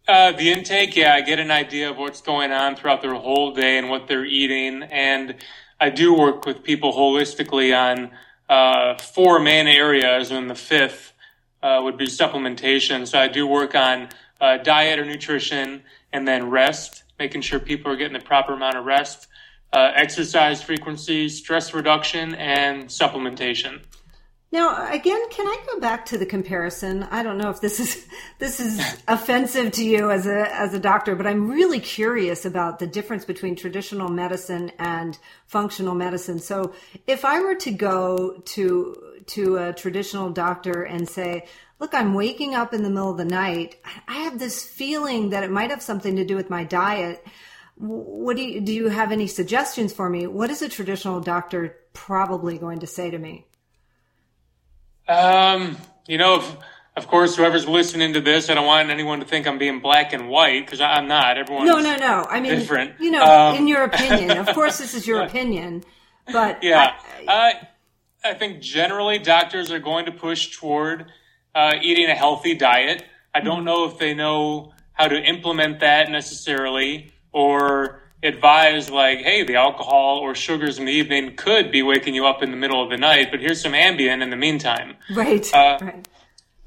Uh, 0.06 0.32
the 0.32 0.52
intake, 0.52 0.94
yeah, 0.94 1.14
I 1.14 1.22
get 1.22 1.38
an 1.38 1.50
idea 1.50 1.88
of 1.88 1.96
what's 1.96 2.20
going 2.20 2.52
on 2.52 2.76
throughout 2.76 3.00
their 3.00 3.14
whole 3.14 3.54
day 3.54 3.78
and 3.78 3.88
what 3.88 4.08
they're 4.08 4.26
eating. 4.26 4.82
And 4.82 5.36
I 5.80 5.88
do 5.88 6.12
work 6.12 6.44
with 6.44 6.62
people 6.62 6.92
holistically 6.92 7.74
on 7.74 8.10
uh, 8.50 8.98
four 8.98 9.40
main 9.40 9.68
areas, 9.68 10.30
and 10.30 10.50
the 10.50 10.54
fifth 10.54 11.14
uh, 11.62 11.80
would 11.82 11.96
be 11.96 12.08
supplementation. 12.08 13.06
So 13.06 13.18
I 13.18 13.28
do 13.28 13.46
work 13.46 13.74
on 13.74 14.10
diet 14.38 14.98
or 14.98 15.04
nutrition 15.04 15.82
and 16.12 16.28
then 16.28 16.50
rest, 16.50 17.04
making 17.18 17.40
sure 17.40 17.58
people 17.58 17.90
are 17.90 17.96
getting 17.96 18.18
the 18.18 18.24
proper 18.24 18.52
amount 18.52 18.76
of 18.76 18.84
rest, 18.84 19.28
uh, 19.72 19.92
exercise 19.94 20.62
frequency, 20.62 21.28
stress 21.28 21.72
reduction, 21.74 22.34
and 22.34 22.84
supplementation. 22.84 23.80
Now, 24.52 24.92
again, 24.92 25.30
can 25.30 25.46
I 25.46 25.56
go 25.66 25.80
back 25.80 26.04
to 26.06 26.18
the 26.18 26.26
comparison? 26.26 27.04
I 27.04 27.22
don't 27.22 27.38
know 27.38 27.48
if 27.48 27.62
this 27.62 27.80
is 27.80 28.06
this 28.38 28.60
is 28.60 28.78
offensive 29.08 29.72
to 29.72 29.84
you 29.84 30.10
as 30.10 30.26
a 30.26 30.54
as 30.54 30.74
a 30.74 30.78
doctor, 30.78 31.16
but 31.16 31.26
I'm 31.26 31.50
really 31.50 31.80
curious 31.80 32.44
about 32.44 32.78
the 32.78 32.86
difference 32.86 33.24
between 33.24 33.56
traditional 33.56 34.08
medicine 34.08 34.70
and 34.78 35.18
functional 35.46 35.94
medicine. 35.94 36.38
So, 36.38 36.74
if 37.06 37.24
I 37.24 37.40
were 37.40 37.54
to 37.56 37.70
go 37.70 38.42
to 38.44 38.96
to 39.24 39.56
a 39.56 39.72
traditional 39.72 40.28
doctor 40.28 40.82
and 40.82 41.08
say, 41.08 41.46
"Look, 41.78 41.94
I'm 41.94 42.12
waking 42.12 42.54
up 42.54 42.74
in 42.74 42.82
the 42.82 42.90
middle 42.90 43.12
of 43.12 43.16
the 43.16 43.24
night. 43.24 43.76
I 44.06 44.18
have 44.18 44.38
this 44.38 44.62
feeling 44.62 45.30
that 45.30 45.44
it 45.44 45.50
might 45.50 45.70
have 45.70 45.80
something 45.80 46.16
to 46.16 46.26
do 46.26 46.36
with 46.36 46.50
my 46.50 46.62
diet." 46.62 47.26
What 47.76 48.36
do 48.36 48.42
you 48.42 48.60
do? 48.60 48.72
You 48.72 48.88
have 48.88 49.12
any 49.12 49.26
suggestions 49.26 49.92
for 49.92 50.08
me? 50.08 50.26
What 50.26 50.50
is 50.50 50.62
a 50.62 50.68
traditional 50.68 51.20
doctor 51.20 51.76
probably 51.92 52.58
going 52.58 52.80
to 52.80 52.86
say 52.86 53.10
to 53.10 53.18
me? 53.18 53.46
Um, 55.08 55.76
you 56.06 56.18
know, 56.18 56.36
if, 56.36 56.56
of 56.96 57.08
course, 57.08 57.36
whoever's 57.36 57.66
listening 57.66 58.12
to 58.12 58.20
this, 58.20 58.50
I 58.50 58.54
don't 58.54 58.66
want 58.66 58.90
anyone 58.90 59.20
to 59.20 59.26
think 59.26 59.46
I'm 59.46 59.58
being 59.58 59.80
black 59.80 60.12
and 60.12 60.28
white 60.28 60.64
because 60.64 60.80
I'm 60.80 61.08
not. 61.08 61.38
Everyone's 61.38 61.68
No, 61.68 61.80
no, 61.80 61.96
no. 61.96 62.26
I 62.28 62.40
mean, 62.40 62.54
different. 62.58 63.00
you 63.00 63.10
know, 63.10 63.22
Um, 63.24 63.56
in 63.56 63.66
your 63.68 63.82
opinion. 63.84 64.38
Of 64.38 64.48
course, 64.54 64.78
this 64.78 64.94
is 64.94 65.06
your 65.06 65.22
opinion, 65.22 65.82
but 66.30 66.62
Yeah, 66.62 66.92
I- 67.28 67.52
I, 68.24 68.30
I 68.30 68.34
think 68.34 68.60
generally 68.60 69.18
doctors 69.18 69.70
are 69.72 69.80
going 69.80 70.04
to 70.06 70.12
push 70.12 70.56
toward 70.56 71.06
uh, 71.54 71.72
eating 71.82 72.06
a 72.08 72.14
healthy 72.14 72.54
diet. 72.54 73.04
I 73.34 73.38
Mm-hmm. 73.38 73.46
don't 73.48 73.64
know 73.64 73.86
if 73.86 73.98
they 73.98 74.14
know 74.14 74.72
how 74.92 75.08
to 75.08 75.16
implement 75.20 75.80
that 75.80 76.10
necessarily 76.10 77.11
or 77.32 78.00
advise 78.22 78.88
like, 78.90 79.18
hey, 79.18 79.42
the 79.42 79.56
alcohol 79.56 80.18
or 80.18 80.34
sugars 80.34 80.78
in 80.78 80.84
the 80.84 80.92
evening 80.92 81.34
could 81.36 81.72
be 81.72 81.82
waking 81.82 82.14
you 82.14 82.24
up 82.26 82.42
in 82.42 82.50
the 82.50 82.56
middle 82.56 82.82
of 82.82 82.88
the 82.90 82.96
night, 82.96 83.28
but 83.30 83.40
here's 83.40 83.60
some 83.60 83.72
Ambien 83.72 84.22
in 84.22 84.30
the 84.30 84.36
meantime. 84.36 84.96
right, 85.14 85.52
uh, 85.54 85.78
right. 85.82 86.08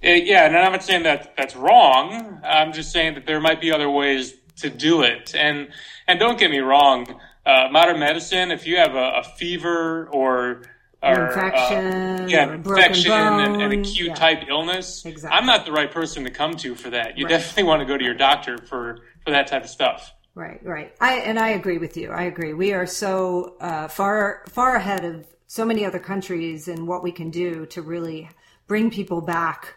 Uh, 0.03 0.09
yeah, 0.09 0.45
and 0.45 0.57
I'm 0.57 0.71
not 0.73 0.83
saying 0.83 1.03
that 1.03 1.33
that's 1.37 1.55
wrong. 1.55 2.39
I'm 2.43 2.73
just 2.73 2.91
saying 2.91 3.15
that 3.15 3.25
there 3.25 3.39
might 3.39 3.59
be 3.61 3.71
other 3.71 3.89
ways 3.89 4.33
to 4.57 4.69
do 4.69 5.01
it. 5.01 5.33
And 5.35 5.69
and 6.07 6.19
don't 6.19 6.37
get 6.37 6.51
me 6.51 6.59
wrong, 6.59 7.19
uh, 7.45 7.69
modern 7.71 7.99
medicine. 7.99 8.51
If 8.51 8.67
you 8.67 8.77
have 8.77 8.93
a, 8.93 9.19
a 9.19 9.23
fever 9.23 10.07
or 10.11 10.61
or 11.01 11.27
Infection, 11.27 11.85
uh, 11.85 12.27
yeah, 12.29 12.49
or 12.49 12.53
a 12.53 12.57
broken 12.57 12.83
infection 12.83 13.11
and 13.11 13.61
an 13.61 13.71
acute 13.79 14.07
yeah. 14.09 14.15
type 14.15 14.43
illness, 14.47 15.05
Exactly. 15.05 15.37
I'm 15.37 15.45
not 15.45 15.65
the 15.65 15.71
right 15.71 15.91
person 15.91 16.23
to 16.23 16.29
come 16.31 16.55
to 16.57 16.75
for 16.75 16.89
that. 16.91 17.17
You 17.17 17.25
Right. 17.25 17.31
definitely 17.31 17.63
want 17.63 17.81
to 17.81 17.85
go 17.85 17.97
to 17.97 18.03
your 18.03 18.13
doctor 18.15 18.57
for 18.57 18.99
for 19.23 19.31
that 19.31 19.47
type 19.47 19.63
of 19.63 19.69
stuff. 19.69 20.13
Right, 20.35 20.59
right. 20.65 20.93
I 20.99 21.15
and 21.19 21.39
I 21.39 21.49
agree 21.49 21.77
with 21.77 21.95
you. 21.95 22.11
I 22.11 22.23
agree. 22.23 22.53
We 22.53 22.73
are 22.73 22.85
so 22.85 23.55
uh, 23.61 23.87
far 23.87 24.43
far 24.49 24.75
ahead 24.75 25.05
of 25.05 25.25
so 25.47 25.63
many 25.63 25.85
other 25.85 25.99
countries 25.99 26.67
in 26.67 26.85
what 26.85 27.03
we 27.03 27.11
can 27.13 27.29
do 27.29 27.65
to 27.67 27.81
really 27.81 28.29
bring 28.67 28.89
people 28.91 29.21
back 29.21 29.75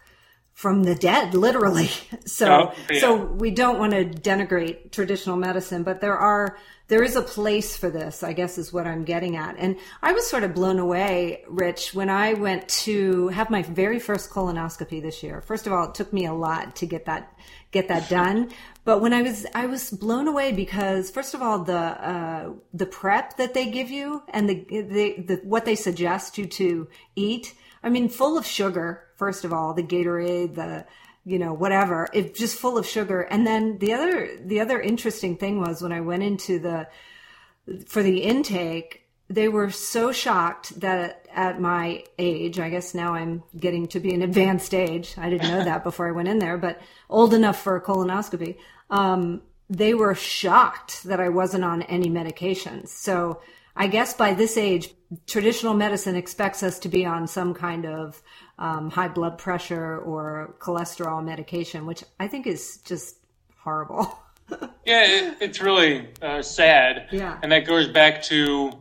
from 0.54 0.82
the 0.82 0.96
dead, 0.96 1.34
literally. 1.34 1.90
So 2.26 2.46
Oh, 2.52 2.74
yeah. 2.90 3.00
so 3.00 3.14
we 3.16 3.50
don't 3.52 3.78
want 3.78 3.92
to 3.92 4.04
denigrate 4.04 4.90
traditional 4.90 5.36
medicine, 5.36 5.82
but 5.84 6.00
there 6.00 6.16
are 6.18 6.58
there 6.88 7.02
is 7.02 7.16
a 7.16 7.22
place 7.22 7.76
for 7.76 7.90
this. 7.90 8.22
I 8.22 8.32
guess 8.32 8.58
is 8.58 8.72
what 8.72 8.86
I'm 8.86 9.04
getting 9.04 9.36
at. 9.36 9.56
And 9.58 9.76
I 10.02 10.12
was 10.12 10.26
sort 10.26 10.42
of 10.42 10.54
blown 10.54 10.78
away, 10.78 11.44
Rich, 11.46 11.94
when 11.94 12.08
I 12.08 12.32
went 12.32 12.66
to 12.68 13.28
have 13.28 13.50
my 13.50 13.62
very 13.62 13.98
first 13.98 14.30
colonoscopy 14.30 15.00
this 15.00 15.22
year. 15.22 15.42
First 15.42 15.66
of 15.66 15.72
all, 15.72 15.88
it 15.88 15.94
took 15.94 16.12
me 16.12 16.26
a 16.26 16.32
lot 16.32 16.76
to 16.76 16.86
get 16.86 17.04
that 17.04 17.32
get 17.70 17.88
that 17.88 18.08
done. 18.08 18.50
But 18.84 19.02
when 19.02 19.12
I 19.12 19.20
was 19.20 19.46
I 19.54 19.66
was 19.66 19.90
blown 19.90 20.26
away 20.28 20.52
because 20.52 21.10
first 21.10 21.34
of 21.34 21.42
all 21.42 21.58
the 21.60 21.74
uh, 21.76 22.52
the 22.72 22.86
prep 22.86 23.36
that 23.36 23.52
they 23.52 23.70
give 23.70 23.90
you 23.90 24.22
and 24.30 24.48
the, 24.48 24.64
the 24.68 25.24
the 25.26 25.40
what 25.44 25.66
they 25.66 25.74
suggest 25.74 26.38
you 26.38 26.46
to 26.46 26.88
eat. 27.14 27.54
I 27.82 27.90
mean, 27.90 28.08
full 28.08 28.36
of 28.36 28.44
sugar. 28.44 29.04
First 29.16 29.44
of 29.44 29.52
all, 29.52 29.74
the 29.74 29.82
Gatorade, 29.82 30.54
the 30.54 30.86
you 31.28 31.38
know 31.38 31.52
whatever, 31.52 32.08
it's 32.14 32.38
just 32.38 32.58
full 32.58 32.78
of 32.78 32.86
sugar. 32.86 33.20
And 33.20 33.46
then 33.46 33.78
the 33.78 33.92
other 33.92 34.30
the 34.42 34.60
other 34.60 34.80
interesting 34.80 35.36
thing 35.36 35.60
was 35.60 35.82
when 35.82 35.92
I 35.92 36.00
went 36.00 36.22
into 36.22 36.58
the 36.58 36.88
for 37.86 38.02
the 38.02 38.22
intake, 38.22 39.02
they 39.28 39.48
were 39.48 39.70
so 39.70 40.10
shocked 40.10 40.80
that 40.80 41.26
at 41.34 41.60
my 41.60 42.04
age, 42.18 42.58
I 42.58 42.70
guess 42.70 42.94
now 42.94 43.12
I'm 43.12 43.42
getting 43.58 43.86
to 43.88 44.00
be 44.00 44.14
an 44.14 44.22
advanced 44.22 44.72
age. 44.72 45.14
I 45.18 45.28
didn't 45.28 45.50
know 45.50 45.64
that 45.64 45.84
before 45.84 46.08
I 46.08 46.12
went 46.12 46.28
in 46.28 46.38
there, 46.38 46.56
but 46.56 46.80
old 47.10 47.34
enough 47.34 47.60
for 47.60 47.76
a 47.76 47.82
colonoscopy. 47.82 48.56
Um, 48.88 49.42
they 49.68 49.92
were 49.92 50.14
shocked 50.14 51.04
that 51.04 51.20
I 51.20 51.28
wasn't 51.28 51.64
on 51.64 51.82
any 51.82 52.08
medications. 52.08 52.88
So 52.88 53.42
I 53.76 53.86
guess 53.86 54.14
by 54.14 54.32
this 54.32 54.56
age, 54.56 54.94
traditional 55.26 55.74
medicine 55.74 56.16
expects 56.16 56.62
us 56.62 56.78
to 56.80 56.88
be 56.88 57.04
on 57.04 57.26
some 57.26 57.52
kind 57.52 57.84
of 57.84 58.22
um, 58.58 58.90
high 58.90 59.08
blood 59.08 59.38
pressure 59.38 59.98
or 59.98 60.56
cholesterol 60.58 61.24
medication, 61.24 61.86
which 61.86 62.04
I 62.18 62.28
think 62.28 62.46
is 62.46 62.78
just 62.84 63.16
horrible. 63.58 64.18
Yeah, 64.86 65.04
it, 65.04 65.36
it's 65.42 65.60
really 65.60 66.08
uh, 66.22 66.40
sad. 66.40 67.08
Yeah. 67.12 67.38
And 67.42 67.52
that 67.52 67.66
goes 67.66 67.86
back 67.86 68.22
to, 68.22 68.72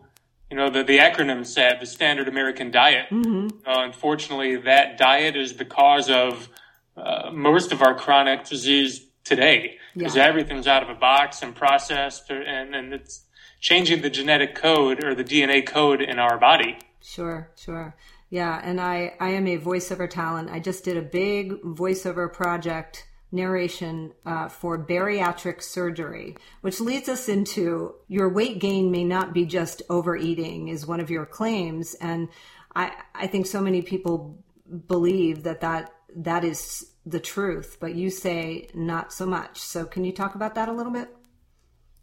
you 0.49 0.55
know, 0.55 0.69
the, 0.69 0.81
the 0.81 0.99
acronym 0.99 1.45
SAD, 1.45 1.81
the 1.81 1.85
Standard 1.85 2.29
American 2.29 2.71
Diet. 2.71 3.07
Mm-hmm. 3.11 3.47
Uh, 3.67 3.83
unfortunately, 3.83 4.55
that 4.55 4.97
diet 4.97 5.35
is 5.35 5.57
the 5.57 5.65
cause 5.65 6.09
of 6.09 6.47
uh, 6.95 7.31
most 7.33 7.73
of 7.73 7.81
our 7.81 7.93
chronic 7.93 8.45
disease 8.45 9.05
today 9.25 9.77
because 9.93 10.15
yeah. 10.15 10.25
everything's 10.25 10.67
out 10.67 10.83
of 10.83 10.89
a 10.89 10.95
box 10.95 11.41
and 11.41 11.53
processed, 11.53 12.29
and, 12.29 12.73
and 12.73 12.93
it's 12.93 13.25
changing 13.59 14.01
the 14.01 14.09
genetic 14.09 14.55
code 14.55 15.03
or 15.03 15.13
the 15.13 15.25
DNA 15.25 15.65
code 15.65 16.01
in 16.01 16.19
our 16.19 16.37
body. 16.37 16.77
Sure, 17.01 17.49
sure. 17.57 17.95
Yeah, 18.29 18.59
and 18.61 18.81
I, 18.81 19.15
I 19.19 19.29
am 19.29 19.47
a 19.47 19.57
voiceover 19.57 20.09
talent. 20.09 20.49
I 20.49 20.59
just 20.59 20.83
did 20.83 20.97
a 20.97 21.01
big 21.01 21.61
voiceover 21.61 22.31
project 22.31 23.07
narration 23.31 24.13
uh, 24.25 24.47
for 24.47 24.77
bariatric 24.77 25.61
surgery, 25.61 26.35
which 26.61 26.79
leads 26.79 27.09
us 27.09 27.29
into 27.29 27.95
your 28.07 28.29
weight 28.29 28.59
gain 28.59 28.91
may 28.91 29.03
not 29.03 29.33
be 29.33 29.45
just 29.45 29.81
overeating, 29.89 30.69
is 30.69 30.85
one 30.85 30.99
of 30.99 31.09
your 31.09 31.25
claims. 31.25 31.93
And 31.95 32.29
I, 32.75 32.93
I 33.15 33.27
think 33.27 33.45
so 33.45 33.61
many 33.61 33.81
people 33.81 34.43
believe 34.87 35.43
that, 35.43 35.61
that 35.61 35.93
that 36.15 36.43
is 36.43 36.91
the 37.05 37.19
truth, 37.19 37.77
but 37.79 37.95
you 37.95 38.09
say 38.09 38.67
not 38.73 39.13
so 39.13 39.25
much. 39.25 39.59
So, 39.59 39.85
can 39.85 40.03
you 40.03 40.11
talk 40.11 40.35
about 40.35 40.55
that 40.55 40.69
a 40.69 40.73
little 40.73 40.91
bit? 40.91 41.09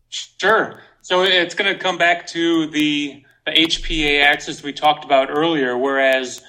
Sure. 0.09 0.81
So, 1.03 1.23
it's 1.23 1.55
going 1.55 1.73
to 1.73 1.79
come 1.79 1.99
back 1.99 2.27
to 2.29 2.67
the, 2.69 3.25
the 3.47 3.53
HPA 3.53 4.25
axis 4.25 4.63
we 4.63 4.73
talked 4.73 5.05
about 5.05 5.29
earlier, 5.31 5.77
whereas 5.77 6.43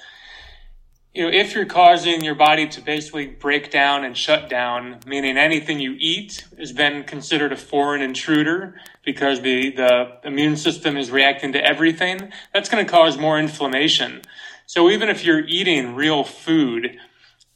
you 1.16 1.22
know, 1.22 1.30
if 1.30 1.54
you're 1.54 1.64
causing 1.64 2.22
your 2.22 2.34
body 2.34 2.68
to 2.68 2.82
basically 2.82 3.26
break 3.26 3.70
down 3.70 4.04
and 4.04 4.14
shut 4.14 4.50
down, 4.50 5.00
meaning 5.06 5.38
anything 5.38 5.80
you 5.80 5.96
eat 5.98 6.46
has 6.58 6.72
been 6.72 7.04
considered 7.04 7.52
a 7.52 7.56
foreign 7.56 8.02
intruder 8.02 8.78
because 9.02 9.40
the, 9.40 9.70
the 9.70 10.18
immune 10.24 10.58
system 10.58 10.98
is 10.98 11.10
reacting 11.10 11.52
to 11.52 11.64
everything, 11.64 12.30
that's 12.52 12.68
going 12.68 12.84
to 12.84 12.90
cause 12.90 13.16
more 13.16 13.38
inflammation. 13.38 14.20
So 14.66 14.90
even 14.90 15.08
if 15.08 15.24
you're 15.24 15.46
eating 15.46 15.94
real 15.94 16.22
food, 16.22 16.98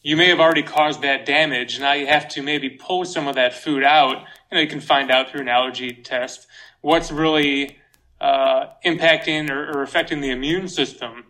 you 0.00 0.16
may 0.16 0.28
have 0.28 0.40
already 0.40 0.62
caused 0.62 1.02
that 1.02 1.26
damage. 1.26 1.78
Now 1.80 1.92
you 1.92 2.06
have 2.06 2.28
to 2.28 2.42
maybe 2.42 2.70
pull 2.70 3.04
some 3.04 3.28
of 3.28 3.34
that 3.34 3.52
food 3.52 3.84
out. 3.84 4.20
You 4.50 4.54
know, 4.56 4.60
you 4.60 4.68
can 4.68 4.80
find 4.80 5.10
out 5.10 5.28
through 5.28 5.42
an 5.42 5.48
allergy 5.48 5.92
test 5.92 6.46
what's 6.80 7.12
really 7.12 7.79
uh, 8.20 8.66
impacting 8.84 9.50
or, 9.50 9.78
or 9.78 9.82
affecting 9.82 10.20
the 10.20 10.30
immune 10.30 10.68
system 10.68 11.24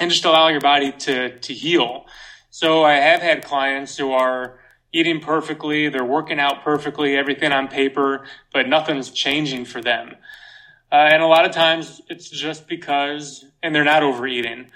and 0.00 0.10
just 0.10 0.24
allow 0.24 0.48
your 0.48 0.60
body 0.60 0.92
to, 0.92 1.38
to 1.38 1.54
heal. 1.54 2.06
So 2.50 2.84
I 2.84 2.94
have 2.94 3.20
had 3.20 3.44
clients 3.44 3.96
who 3.96 4.12
are 4.12 4.58
eating 4.92 5.20
perfectly, 5.20 5.88
they're 5.88 6.04
working 6.04 6.40
out 6.40 6.62
perfectly, 6.64 7.16
everything 7.16 7.52
on 7.52 7.68
paper, 7.68 8.24
but 8.52 8.68
nothing's 8.68 9.10
changing 9.10 9.64
for 9.64 9.82
them. 9.82 10.14
Uh, 10.90 10.94
and 11.12 11.22
a 11.22 11.26
lot 11.26 11.44
of 11.44 11.52
times 11.52 12.00
it's 12.08 12.30
just 12.30 12.66
because, 12.66 13.44
and 13.62 13.74
they're 13.74 13.84
not 13.84 14.02
overeating, 14.02 14.70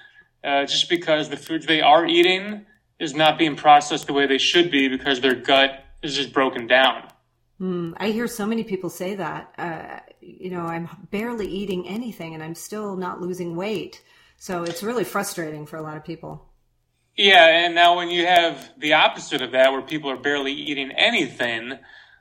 uh, 0.44 0.66
just 0.66 0.88
because 0.88 1.28
the 1.28 1.36
foods 1.36 1.66
they 1.66 1.80
are 1.80 2.06
eating 2.06 2.66
is 2.98 3.14
not 3.14 3.38
being 3.38 3.56
processed 3.56 4.06
the 4.06 4.12
way 4.12 4.26
they 4.26 4.38
should 4.38 4.70
be 4.70 4.88
because 4.88 5.20
their 5.20 5.34
gut 5.34 5.84
is 6.02 6.14
just 6.14 6.32
broken 6.32 6.66
down. 6.66 7.09
Mm, 7.60 7.94
I 7.98 8.10
hear 8.10 8.26
so 8.26 8.46
many 8.46 8.64
people 8.64 8.88
say 8.88 9.14
that. 9.16 9.52
Uh, 9.58 10.00
you 10.20 10.50
know, 10.50 10.62
I'm 10.62 10.88
barely 11.10 11.46
eating 11.46 11.86
anything 11.86 12.34
and 12.34 12.42
I'm 12.42 12.54
still 12.54 12.96
not 12.96 13.20
losing 13.20 13.54
weight. 13.54 14.02
So 14.38 14.62
it's 14.62 14.82
really 14.82 15.04
frustrating 15.04 15.66
for 15.66 15.76
a 15.76 15.82
lot 15.82 15.96
of 15.96 16.04
people. 16.04 16.46
Yeah, 17.16 17.46
and 17.46 17.74
now 17.74 17.96
when 17.96 18.08
you 18.08 18.24
have 18.26 18.70
the 18.78 18.94
opposite 18.94 19.42
of 19.42 19.52
that, 19.52 19.72
where 19.72 19.82
people 19.82 20.10
are 20.10 20.16
barely 20.16 20.52
eating 20.52 20.90
anything, 20.92 21.72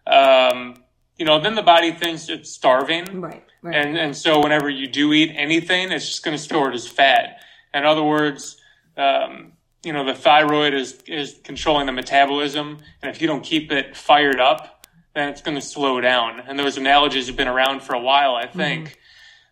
um, 0.05 0.83
you 1.17 1.25
know, 1.25 1.39
then 1.39 1.55
the 1.55 1.63
body 1.63 1.93
thinks 1.93 2.27
it's 2.27 2.51
starving, 2.51 3.21
right? 3.21 3.45
Right. 3.61 3.75
And 3.75 3.97
and 3.97 4.15
so 4.15 4.41
whenever 4.41 4.69
you 4.69 4.87
do 4.87 5.13
eat 5.13 5.31
anything, 5.35 5.91
it's 5.91 6.07
just 6.07 6.23
going 6.23 6.35
to 6.35 6.43
store 6.43 6.69
it 6.69 6.75
as 6.75 6.87
fat. 6.87 7.39
In 7.73 7.85
other 7.85 8.03
words, 8.03 8.57
um, 8.97 9.53
you 9.83 9.93
know, 9.93 10.05
the 10.05 10.15
thyroid 10.15 10.73
is 10.73 11.01
is 11.07 11.39
controlling 11.43 11.85
the 11.85 11.93
metabolism, 11.93 12.79
and 13.01 13.09
if 13.09 13.21
you 13.21 13.27
don't 13.27 13.43
keep 13.43 13.71
it 13.71 13.95
fired 13.95 14.39
up, 14.39 14.78
then 15.19 15.29
it's 15.29 15.41
going 15.41 15.55
to 15.55 15.61
slow 15.61 15.99
down. 16.01 16.41
And 16.47 16.57
those 16.57 16.77
analogies 16.77 17.27
have 17.27 17.35
been 17.35 17.47
around 17.47 17.83
for 17.83 17.93
a 17.93 17.99
while, 17.99 18.35
I 18.35 18.47
think, 18.47 18.97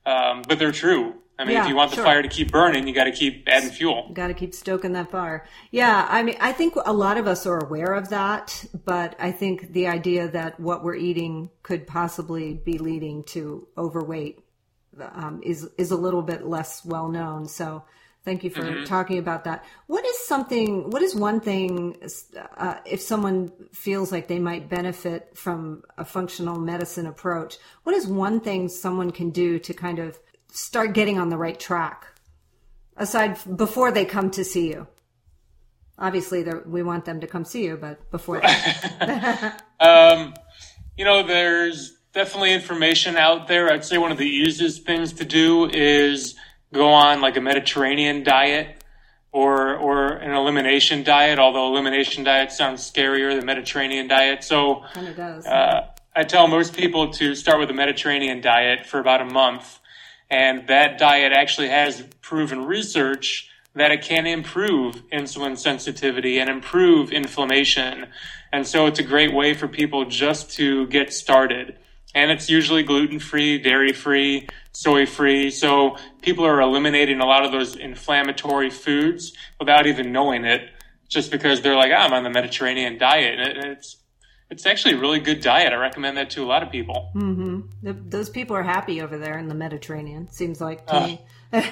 mm-hmm. 0.05 0.11
um, 0.11 0.41
but 0.47 0.59
they're 0.59 0.71
true. 0.71 1.15
I 1.39 1.45
mean, 1.45 1.53
yeah, 1.53 1.63
if 1.63 1.69
you 1.69 1.75
want 1.75 1.91
the 1.91 1.97
sure. 1.97 2.05
fire 2.05 2.23
to 2.23 2.27
keep 2.27 2.51
burning, 2.51 2.87
you 2.87 2.95
got 2.95 3.03
to 3.03 3.11
keep 3.11 3.47
adding 3.47 3.69
fuel. 3.69 4.09
Got 4.11 4.29
to 4.29 4.33
keep 4.33 4.55
stoking 4.55 4.93
that 4.93 5.11
fire. 5.11 5.45
Yeah, 5.69 6.07
I 6.09 6.23
mean, 6.23 6.35
I 6.39 6.51
think 6.51 6.73
a 6.83 6.93
lot 6.93 7.17
of 7.17 7.27
us 7.27 7.45
are 7.45 7.59
aware 7.59 7.93
of 7.93 8.09
that, 8.09 8.65
but 8.85 9.15
I 9.19 9.31
think 9.31 9.73
the 9.73 9.85
idea 9.85 10.29
that 10.29 10.59
what 10.59 10.83
we're 10.83 10.95
eating 10.95 11.51
could 11.61 11.85
possibly 11.85 12.55
be 12.55 12.79
leading 12.79 13.23
to 13.25 13.67
overweight 13.77 14.39
um, 14.99 15.41
is 15.43 15.69
is 15.77 15.91
a 15.91 15.95
little 15.95 16.23
bit 16.23 16.47
less 16.47 16.83
well 16.83 17.07
known. 17.07 17.47
So, 17.47 17.83
thank 18.23 18.43
you 18.43 18.49
for 18.49 18.61
mm-hmm. 18.61 18.83
talking 18.83 19.17
about 19.17 19.43
that. 19.45 19.63
What 19.87 20.05
is 20.05 20.27
something? 20.27 20.89
What 20.89 21.01
is 21.01 21.15
one 21.15 21.39
thing? 21.39 21.97
Uh, 22.57 22.75
if 22.85 23.01
someone 23.01 23.51
feels 23.73 24.11
like 24.11 24.27
they 24.27 24.39
might 24.39 24.69
benefit 24.69 25.37
from 25.37 25.83
a 25.97 26.05
functional 26.05 26.59
medicine 26.59 27.07
approach, 27.07 27.57
what 27.83 27.95
is 27.95 28.07
one 28.07 28.39
thing 28.39 28.69
someone 28.69 29.11
can 29.11 29.29
do 29.29 29.59
to 29.59 29.73
kind 29.73 29.99
of 29.99 30.19
start 30.51 30.93
getting 30.93 31.19
on 31.19 31.29
the 31.29 31.37
right 31.37 31.59
track 31.59 32.07
aside 32.97 33.37
before 33.55 33.91
they 33.91 34.05
come 34.05 34.31
to 34.31 34.43
see 34.43 34.69
you 34.69 34.87
obviously 35.99 36.43
we 36.65 36.83
want 36.83 37.05
them 37.05 37.19
to 37.19 37.27
come 37.27 37.45
see 37.45 37.65
you 37.65 37.77
but 37.77 38.09
before 38.11 38.41
um, 39.79 40.33
you 40.95 41.05
know 41.05 41.23
there's 41.23 41.97
definitely 42.13 42.53
information 42.53 43.17
out 43.17 43.47
there 43.47 43.71
i'd 43.71 43.85
say 43.85 43.97
one 43.97 44.11
of 44.11 44.17
the 44.17 44.27
easiest 44.27 44.85
things 44.85 45.13
to 45.13 45.25
do 45.25 45.69
is 45.69 46.35
go 46.73 46.89
on 46.89 47.21
like 47.21 47.37
a 47.37 47.41
mediterranean 47.41 48.23
diet 48.23 48.83
or 49.31 49.75
or 49.75 50.07
an 50.07 50.31
elimination 50.31 51.03
diet 51.03 51.39
although 51.39 51.67
elimination 51.67 52.23
diet 52.23 52.51
sounds 52.51 52.89
scarier 52.89 53.35
than 53.35 53.45
mediterranean 53.45 54.07
diet 54.07 54.43
so 54.43 54.83
kind 54.93 55.07
of 55.07 55.15
does 55.15 55.45
uh, 55.45 55.87
i 56.15 56.23
tell 56.23 56.47
most 56.47 56.75
people 56.75 57.11
to 57.11 57.35
start 57.35 57.59
with 57.59 57.69
a 57.69 57.73
mediterranean 57.73 58.41
diet 58.41 58.85
for 58.85 58.99
about 58.99 59.21
a 59.21 59.25
month 59.25 59.79
and 60.29 60.67
that 60.67 60.97
diet 60.97 61.31
actually 61.31 61.69
has 61.69 62.03
proven 62.21 62.65
research 62.65 63.49
that 63.77 63.91
it 63.91 64.01
can 64.01 64.25
improve 64.25 65.07
insulin 65.09 65.57
sensitivity 65.57 66.39
and 66.39 66.49
improve 66.49 67.11
inflammation. 67.11 68.07
And 68.51 68.65
so 68.65 68.87
it's 68.87 68.99
a 68.99 69.03
great 69.03 69.33
way 69.33 69.53
for 69.53 69.67
people 69.67 70.05
just 70.05 70.51
to 70.53 70.87
get 70.87 71.13
started. 71.13 71.77
And 72.17 72.31
it's 72.31 72.49
usually 72.49 72.81
gluten 72.81 73.19
free, 73.19 73.59
dairy 73.59 73.93
free, 73.93 74.47
soy 74.71 75.05
free. 75.05 75.51
So 75.51 75.97
people 76.23 76.47
are 76.47 76.59
eliminating 76.59 77.19
a 77.19 77.27
lot 77.27 77.45
of 77.45 77.51
those 77.51 77.75
inflammatory 77.75 78.71
foods 78.71 79.33
without 79.59 79.85
even 79.85 80.11
knowing 80.11 80.43
it, 80.43 80.67
just 81.07 81.29
because 81.29 81.61
they're 81.61 81.75
like, 81.75 81.91
oh, 81.91 81.97
I'm 81.97 82.13
on 82.13 82.23
the 82.23 82.31
Mediterranean 82.31 82.97
diet. 82.97 83.39
And 83.39 83.65
it's 83.71 83.97
it's 84.49 84.65
actually 84.65 84.95
a 84.95 84.97
really 84.97 85.19
good 85.19 85.41
diet. 85.41 85.73
I 85.73 85.75
recommend 85.75 86.17
that 86.17 86.31
to 86.31 86.43
a 86.43 86.47
lot 86.47 86.63
of 86.63 86.71
people. 86.71 87.11
Mm-hmm. 87.13 88.09
Those 88.09 88.31
people 88.31 88.55
are 88.55 88.63
happy 88.63 88.99
over 88.99 89.19
there 89.19 89.37
in 89.37 89.47
the 89.47 89.53
Mediterranean. 89.53 90.27
Seems 90.31 90.59
like 90.59 90.87
to 90.87 90.95
uh, 90.95 91.05
me. 91.05 91.21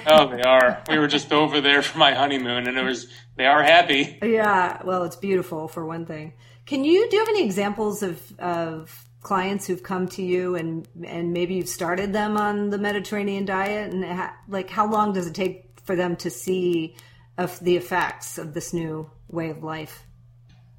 oh, 0.06 0.28
they 0.30 0.44
are. 0.44 0.84
We 0.88 1.00
were 1.00 1.08
just 1.08 1.34
over 1.34 1.60
there 1.60 1.82
for 1.82 1.98
my 1.98 2.14
honeymoon, 2.14 2.68
and 2.68 2.78
it 2.78 2.84
was 2.84 3.08
they 3.36 3.48
are 3.48 3.64
happy. 3.64 4.20
Yeah, 4.22 4.84
well, 4.86 5.06
it's 5.06 5.16
beautiful 5.16 5.68
for 5.68 5.88
one 5.88 6.06
thing. 6.06 6.34
Can 6.68 6.86
you 6.86 7.10
do 7.10 7.16
you 7.16 7.22
have 7.24 7.30
any 7.30 7.44
examples 7.44 8.04
of 8.04 8.40
of 8.40 9.05
clients 9.26 9.66
who've 9.66 9.82
come 9.82 10.08
to 10.08 10.22
you 10.22 10.56
and 10.56 10.88
and 11.04 11.34
maybe 11.34 11.56
you've 11.56 11.68
started 11.68 12.14
them 12.14 12.38
on 12.38 12.70
the 12.70 12.78
Mediterranean 12.78 13.44
diet, 13.44 13.92
and 13.92 14.06
ha, 14.06 14.38
like 14.48 14.70
how 14.70 14.88
long 14.88 15.14
does 15.14 15.26
it 15.26 15.34
take 15.34 15.66
for 15.84 15.96
them 15.96 16.16
to 16.18 16.30
see 16.30 16.96
of 17.36 17.60
the 17.60 17.76
effects 17.76 18.38
of 18.38 18.54
this 18.54 18.72
new 18.72 19.10
way 19.28 19.50
of 19.50 19.64
life? 19.64 20.06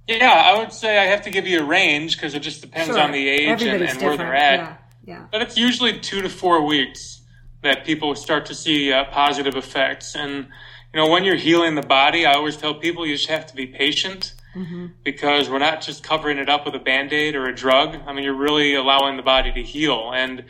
Yeah, 0.06 0.30
I 0.30 0.58
would 0.58 0.72
say 0.72 0.96
I 0.96 1.06
have 1.06 1.22
to 1.22 1.30
give 1.30 1.48
you 1.48 1.60
a 1.60 1.64
range 1.64 2.16
because 2.16 2.36
it 2.36 2.40
just 2.40 2.60
depends 2.60 2.94
sure. 2.94 3.00
on 3.00 3.10
the 3.10 3.28
age 3.28 3.62
and, 3.62 3.82
and 3.82 4.00
where 4.00 4.16
they're 4.16 4.34
at. 4.34 4.60
Yeah. 4.60 4.76
yeah. 5.04 5.26
But 5.32 5.42
it's 5.42 5.58
usually 5.58 5.98
two 5.98 6.22
to 6.22 6.28
four 6.28 6.64
weeks 6.64 7.22
that 7.62 7.84
people 7.84 8.14
start 8.14 8.46
to 8.46 8.54
see 8.54 8.92
uh, 8.92 9.06
positive 9.10 9.56
effects. 9.56 10.14
And, 10.14 10.46
you 10.94 11.00
know, 11.00 11.08
when 11.08 11.24
you're 11.24 11.34
healing 11.34 11.74
the 11.74 11.82
body, 11.82 12.24
I 12.24 12.34
always 12.34 12.56
tell 12.56 12.74
people 12.74 13.04
you 13.04 13.16
just 13.16 13.28
have 13.28 13.46
to 13.46 13.56
be 13.56 13.66
patient 13.66 14.34
mm-hmm. 14.56 14.86
because 15.04 15.50
we're 15.50 15.58
not 15.58 15.82
just 15.82 16.02
covering 16.02 16.38
it 16.38 16.48
up 16.48 16.64
with 16.64 16.74
a 16.74 16.78
band 16.80 17.12
aid 17.12 17.36
or 17.36 17.46
a 17.46 17.54
drug. 17.54 17.96
I 18.06 18.12
mean, 18.12 18.24
you're 18.24 18.34
really 18.34 18.74
allowing 18.74 19.16
the 19.16 19.22
body 19.22 19.52
to 19.52 19.62
heal. 19.62 20.12
And 20.14 20.44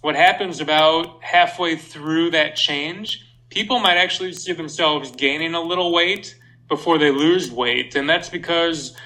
what 0.00 0.16
happens 0.16 0.60
about 0.60 1.22
halfway 1.22 1.76
through 1.76 2.30
that 2.30 2.56
change, 2.56 3.24
people 3.50 3.78
might 3.78 3.96
actually 3.96 4.32
see 4.32 4.52
themselves 4.52 5.10
gaining 5.10 5.54
a 5.54 5.60
little 5.60 5.92
weight 5.92 6.38
before 6.68 6.98
they 6.98 7.10
lose 7.10 7.50
weight. 7.50 7.94
And 7.94 8.08
that's 8.08 8.28
because 8.28 8.96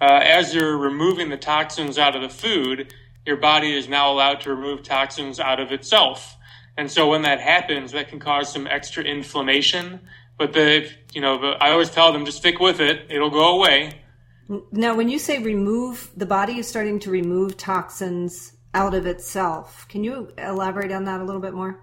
uh, 0.00 0.20
as 0.22 0.54
you're 0.54 0.76
removing 0.76 1.28
the 1.28 1.36
toxins 1.36 1.98
out 1.98 2.16
of 2.16 2.22
the 2.22 2.28
food, 2.28 2.92
your 3.24 3.36
body 3.36 3.76
is 3.76 3.88
now 3.88 4.12
allowed 4.12 4.40
to 4.40 4.50
remove 4.50 4.82
toxins 4.82 5.38
out 5.38 5.60
of 5.60 5.70
itself. 5.70 6.36
And 6.76 6.90
so 6.90 7.08
when 7.10 7.22
that 7.22 7.38
happens, 7.38 7.92
that 7.92 8.08
can 8.08 8.18
cause 8.18 8.52
some 8.52 8.66
extra 8.66 9.04
inflammation. 9.04 10.00
But 10.38 10.52
the, 10.52 10.90
you 11.12 11.20
know, 11.20 11.52
I 11.60 11.70
always 11.70 11.90
tell 11.90 12.12
them 12.12 12.24
just 12.24 12.38
stick 12.38 12.58
with 12.58 12.80
it. 12.80 13.06
It'll 13.10 13.30
go 13.30 13.56
away. 13.56 14.00
Now, 14.70 14.94
when 14.96 15.08
you 15.08 15.18
say 15.18 15.38
remove, 15.38 16.10
the 16.16 16.26
body 16.26 16.58
is 16.58 16.68
starting 16.68 16.98
to 17.00 17.10
remove 17.10 17.56
toxins 17.56 18.52
out 18.74 18.94
of 18.94 19.06
itself. 19.06 19.86
Can 19.88 20.02
you 20.04 20.32
elaborate 20.36 20.92
on 20.92 21.04
that 21.04 21.20
a 21.20 21.24
little 21.24 21.40
bit 21.40 21.54
more? 21.54 21.80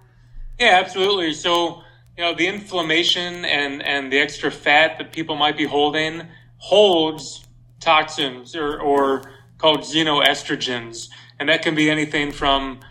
Yeah, 0.59 0.79
absolutely. 0.83 1.33
So 1.33 1.83
you 2.17 2.23
know 2.23 2.35
the 2.35 2.47
inflammation 2.47 3.45
and 3.45 3.81
and 3.81 4.11
the 4.11 4.19
extra 4.19 4.51
fat 4.51 4.97
that 4.97 5.13
people 5.13 5.35
might 5.35 5.55
be 5.55 5.65
holding 5.65 6.23
holds 6.57 7.45
toxins 7.79 8.55
or, 8.55 8.79
or 8.79 9.31
called 9.57 9.79
xenoestrogens. 9.79 11.09
And 11.39 11.49
that 11.49 11.61
can 11.61 11.75
be 11.75 11.89
anything 11.89 12.31
from 12.31 12.81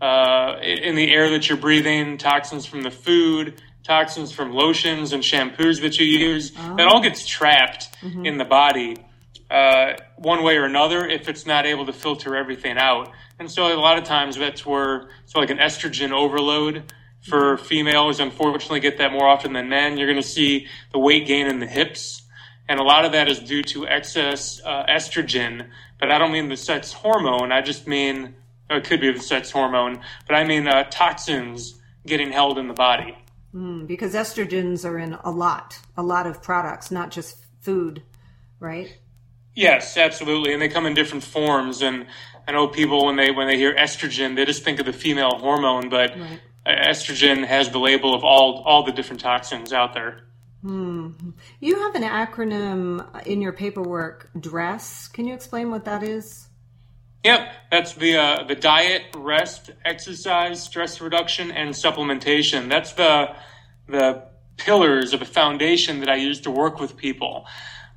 uh, 0.00 0.56
in 0.62 0.94
the 0.94 1.12
air 1.12 1.30
that 1.30 1.48
you're 1.48 1.58
breathing, 1.58 2.18
toxins 2.18 2.66
from 2.66 2.82
the 2.82 2.90
food, 2.90 3.60
toxins 3.86 4.32
from 4.32 4.52
lotions 4.52 5.12
and 5.12 5.22
shampoos 5.22 5.80
that 5.82 5.98
you 5.98 6.06
use. 6.06 6.52
Oh. 6.58 6.76
That 6.76 6.88
all 6.88 7.02
gets 7.02 7.26
trapped 7.26 7.88
mm-hmm. 8.02 8.26
in 8.26 8.38
the 8.38 8.44
body 8.44 8.96
uh, 9.50 9.94
one 10.16 10.42
way 10.42 10.56
or 10.56 10.64
another 10.64 11.06
if 11.06 11.28
it's 11.28 11.46
not 11.46 11.66
able 11.66 11.86
to 11.86 11.92
filter 11.92 12.36
everything 12.36 12.76
out. 12.78 13.12
And 13.38 13.50
so 13.50 13.72
a 13.72 13.78
lot 13.78 13.98
of 13.98 14.04
times 14.04 14.36
that's 14.36 14.66
where, 14.66 15.08
so 15.26 15.38
like 15.38 15.50
an 15.50 15.58
estrogen 15.58 16.12
overload 16.12 16.92
for 17.22 17.56
mm-hmm. 17.56 17.64
females, 17.64 18.20
unfortunately, 18.20 18.80
get 18.80 18.98
that 18.98 19.12
more 19.12 19.28
often 19.28 19.52
than 19.52 19.68
men. 19.68 19.98
You're 19.98 20.08
going 20.08 20.22
to 20.22 20.28
see 20.28 20.66
the 20.92 20.98
weight 20.98 21.26
gain 21.26 21.46
in 21.46 21.60
the 21.60 21.66
hips. 21.66 22.22
And 22.68 22.80
a 22.80 22.82
lot 22.82 23.04
of 23.04 23.12
that 23.12 23.28
is 23.28 23.38
due 23.38 23.62
to 23.62 23.86
excess 23.86 24.60
uh, 24.64 24.84
estrogen. 24.88 25.68
But 26.00 26.10
I 26.10 26.18
don't 26.18 26.32
mean 26.32 26.48
the 26.48 26.56
sex 26.56 26.92
hormone. 26.92 27.52
I 27.52 27.62
just 27.62 27.86
mean, 27.86 28.34
it 28.68 28.84
could 28.84 29.00
be 29.00 29.12
the 29.12 29.20
sex 29.20 29.50
hormone, 29.50 30.00
but 30.26 30.34
I 30.34 30.44
mean 30.44 30.66
uh, 30.66 30.84
toxins 30.90 31.80
getting 32.06 32.32
held 32.32 32.58
in 32.58 32.68
the 32.68 32.74
body. 32.74 33.16
Mm, 33.56 33.86
because 33.86 34.12
estrogens 34.12 34.84
are 34.84 34.98
in 34.98 35.14
a 35.24 35.30
lot, 35.30 35.78
a 35.96 36.02
lot 36.02 36.26
of 36.26 36.42
products, 36.42 36.90
not 36.90 37.10
just 37.10 37.46
food, 37.62 38.02
right? 38.60 38.98
Yes, 39.54 39.96
absolutely, 39.96 40.52
and 40.52 40.60
they 40.60 40.68
come 40.68 40.84
in 40.84 40.92
different 40.92 41.24
forms. 41.24 41.80
And 41.80 42.06
I 42.46 42.52
know 42.52 42.68
people 42.68 43.06
when 43.06 43.16
they 43.16 43.30
when 43.30 43.46
they 43.46 43.56
hear 43.56 43.74
estrogen, 43.74 44.36
they 44.36 44.44
just 44.44 44.62
think 44.62 44.78
of 44.78 44.84
the 44.84 44.92
female 44.92 45.38
hormone, 45.38 45.88
but 45.88 46.10
right. 46.18 46.40
estrogen 46.66 47.46
has 47.46 47.70
the 47.70 47.78
label 47.78 48.14
of 48.14 48.24
all 48.24 48.62
all 48.66 48.82
the 48.82 48.92
different 48.92 49.20
toxins 49.22 49.72
out 49.72 49.94
there. 49.94 50.24
Hmm. 50.60 51.12
You 51.58 51.80
have 51.80 51.94
an 51.94 52.02
acronym 52.02 53.26
in 53.26 53.40
your 53.40 53.52
paperwork, 53.54 54.28
DRESS. 54.38 55.08
Can 55.08 55.26
you 55.26 55.32
explain 55.32 55.70
what 55.70 55.86
that 55.86 56.02
is? 56.02 56.45
Yep, 57.24 57.52
that's 57.70 57.92
the 57.94 58.16
uh, 58.16 58.44
the 58.44 58.54
diet, 58.54 59.02
rest, 59.16 59.70
exercise, 59.84 60.62
stress 60.62 61.00
reduction, 61.00 61.50
and 61.50 61.74
supplementation. 61.74 62.68
That's 62.68 62.92
the 62.92 63.34
the 63.88 64.22
pillars 64.56 65.12
of 65.12 65.22
a 65.22 65.24
foundation 65.24 66.00
that 66.00 66.08
I 66.08 66.16
use 66.16 66.40
to 66.42 66.50
work 66.50 66.80
with 66.80 66.96
people. 66.96 67.46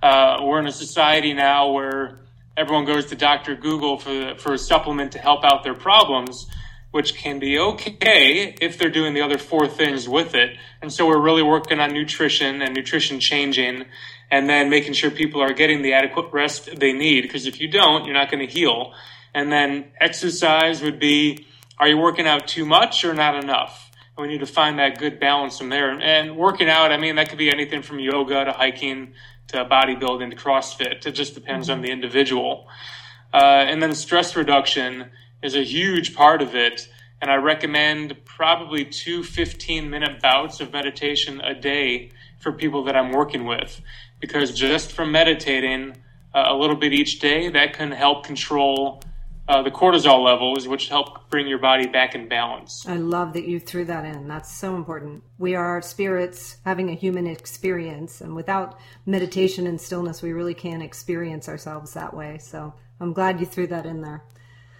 Uh, 0.01 0.39
we're 0.43 0.59
in 0.59 0.67
a 0.67 0.71
society 0.71 1.33
now 1.33 1.71
where 1.71 2.19
everyone 2.57 2.85
goes 2.85 3.07
to 3.07 3.15
Dr. 3.15 3.55
Google 3.55 3.97
for, 3.97 4.35
for 4.37 4.53
a 4.53 4.57
supplement 4.57 5.13
to 5.13 5.19
help 5.19 5.43
out 5.43 5.63
their 5.63 5.73
problems, 5.73 6.47
which 6.91 7.15
can 7.15 7.39
be 7.39 7.57
okay 7.57 8.55
if 8.61 8.77
they're 8.77 8.89
doing 8.89 9.13
the 9.13 9.21
other 9.21 9.37
four 9.37 9.67
things 9.67 10.07
with 10.07 10.35
it. 10.35 10.57
And 10.81 10.91
so 10.91 11.07
we're 11.07 11.21
really 11.21 11.43
working 11.43 11.79
on 11.79 11.93
nutrition 11.93 12.61
and 12.61 12.75
nutrition 12.75 13.19
changing 13.19 13.85
and 14.31 14.47
then 14.49 14.69
making 14.69 14.93
sure 14.93 15.09
people 15.09 15.41
are 15.41 15.53
getting 15.53 15.81
the 15.81 15.93
adequate 15.93 16.31
rest 16.31 16.79
they 16.79 16.93
need. 16.93 17.21
Because 17.21 17.45
if 17.45 17.59
you 17.59 17.67
don't, 17.67 18.05
you're 18.05 18.13
not 18.13 18.29
going 18.29 18.45
to 18.45 18.51
heal. 18.51 18.93
And 19.33 19.51
then 19.51 19.91
exercise 19.99 20.81
would 20.81 20.99
be, 20.99 21.47
are 21.77 21.87
you 21.87 21.97
working 21.97 22.27
out 22.27 22.47
too 22.47 22.65
much 22.65 23.05
or 23.05 23.13
not 23.13 23.41
enough? 23.41 23.91
And 24.17 24.27
we 24.27 24.33
need 24.33 24.39
to 24.39 24.45
find 24.45 24.77
that 24.79 24.99
good 24.99 25.19
balance 25.19 25.57
from 25.57 25.69
there. 25.69 25.91
And 25.99 26.37
working 26.37 26.69
out, 26.69 26.91
I 26.91 26.97
mean, 26.97 27.15
that 27.15 27.29
could 27.29 27.37
be 27.37 27.49
anything 27.49 27.81
from 27.81 27.99
yoga 27.99 28.45
to 28.45 28.51
hiking 28.51 29.13
to 29.47 29.65
bodybuilding 29.65 30.29
to 30.29 30.35
CrossFit. 30.35 31.05
It 31.05 31.11
just 31.11 31.33
depends 31.33 31.69
on 31.69 31.81
the 31.81 31.89
individual. 31.89 32.67
Uh, 33.33 33.37
and 33.37 33.81
then 33.81 33.93
stress 33.93 34.35
reduction 34.35 35.09
is 35.41 35.55
a 35.55 35.63
huge 35.63 36.15
part 36.15 36.41
of 36.41 36.55
it. 36.55 36.87
And 37.21 37.29
I 37.29 37.35
recommend 37.35 38.25
probably 38.25 38.85
two 38.85 39.23
15 39.23 39.89
minute 39.89 40.21
bouts 40.21 40.59
of 40.59 40.71
meditation 40.71 41.41
a 41.41 41.53
day 41.53 42.11
for 42.39 42.51
people 42.51 42.83
that 42.85 42.95
I'm 42.95 43.11
working 43.11 43.45
with. 43.45 43.81
Because 44.19 44.53
just 44.53 44.91
from 44.91 45.11
meditating 45.11 45.95
uh, 46.33 46.45
a 46.47 46.55
little 46.55 46.75
bit 46.75 46.93
each 46.93 47.19
day, 47.19 47.49
that 47.49 47.73
can 47.73 47.91
help 47.91 48.25
control 48.25 49.01
uh, 49.49 49.63
the 49.63 49.71
cortisol 49.71 50.23
levels, 50.23 50.67
which 50.67 50.89
help 50.89 51.27
bring 51.29 51.47
your 51.47 51.57
body 51.57 51.87
back 51.87 52.13
in 52.13 52.27
balance. 52.27 52.85
I 52.87 52.97
love 52.97 53.33
that 53.33 53.47
you 53.47 53.59
threw 53.59 53.83
that 53.85 54.05
in. 54.05 54.27
That's 54.27 54.55
so 54.55 54.75
important. 54.75 55.23
We 55.39 55.55
are 55.55 55.81
spirits 55.81 56.57
having 56.65 56.89
a 56.89 56.93
human 56.93 57.25
experience, 57.25 58.21
and 58.21 58.35
without 58.35 58.79
meditation 59.07 59.65
and 59.65 59.81
stillness, 59.81 60.21
we 60.21 60.33
really 60.33 60.53
can't 60.53 60.83
experience 60.83 61.49
ourselves 61.49 61.93
that 61.95 62.13
way. 62.13 62.37
So 62.37 62.75
I'm 62.99 63.11
glad 63.11 63.39
you 63.39 63.47
threw 63.47 63.65
that 63.67 63.87
in 63.87 64.01
there. 64.01 64.23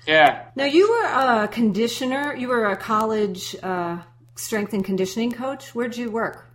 Yeah. 0.06 0.46
Now, 0.56 0.66
you 0.66 0.88
were 0.90 1.06
a 1.44 1.48
conditioner, 1.48 2.36
you 2.36 2.48
were 2.48 2.68
a 2.68 2.78
college 2.78 3.56
uh, 3.64 3.98
strength 4.36 4.74
and 4.74 4.86
conditioning 4.86 5.32
coach. 5.32 5.74
Where'd 5.74 5.98
you 5.98 6.12
work? 6.12 6.49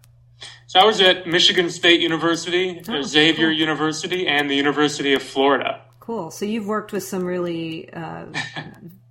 So 0.74 0.80
I 0.80 0.84
was 0.86 1.00
at 1.00 1.28
Michigan 1.28 1.70
State 1.70 2.00
University, 2.00 2.82
oh, 2.88 3.02
Xavier 3.02 3.50
cool. 3.50 3.56
University, 3.56 4.26
and 4.26 4.50
the 4.50 4.56
University 4.56 5.14
of 5.14 5.22
Florida. 5.22 5.80
Cool. 6.00 6.32
So 6.32 6.44
you've 6.44 6.66
worked 6.66 6.92
with 6.92 7.04
some 7.04 7.24
really 7.24 7.92
uh, 7.92 8.26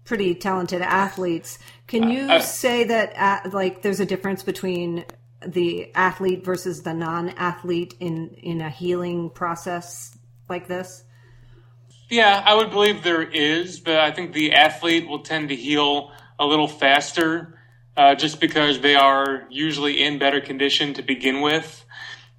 pretty 0.03 0.35
talented 0.35 0.81
athletes. 0.81 1.59
Can 1.87 2.09
you 2.09 2.29
uh, 2.29 2.33
uh, 2.33 2.39
say 2.41 2.83
that 2.83 3.13
uh, 3.15 3.49
like 3.51 3.81
there's 3.81 4.01
a 4.01 4.05
difference 4.05 4.43
between 4.43 5.05
the 5.47 5.89
athlete 5.95 6.43
versus 6.43 6.83
the 6.83 6.93
non-athlete 6.93 7.95
in 8.01 8.31
in 8.31 8.59
a 8.59 8.69
healing 8.69 9.29
process 9.29 10.17
like 10.49 10.67
this? 10.67 11.05
Yeah, 12.09 12.43
I 12.45 12.55
would 12.55 12.71
believe 12.71 13.03
there 13.03 13.23
is, 13.23 13.79
but 13.79 13.99
I 13.99 14.11
think 14.11 14.33
the 14.33 14.51
athlete 14.51 15.07
will 15.07 15.23
tend 15.23 15.47
to 15.47 15.55
heal 15.55 16.11
a 16.37 16.45
little 16.45 16.67
faster 16.67 17.57
uh, 17.95 18.15
just 18.15 18.39
because 18.39 18.79
they 18.79 18.95
are 18.95 19.45
usually 19.49 20.03
in 20.03 20.17
better 20.17 20.41
condition 20.41 20.93
to 20.95 21.01
begin 21.01 21.41
with. 21.41 21.85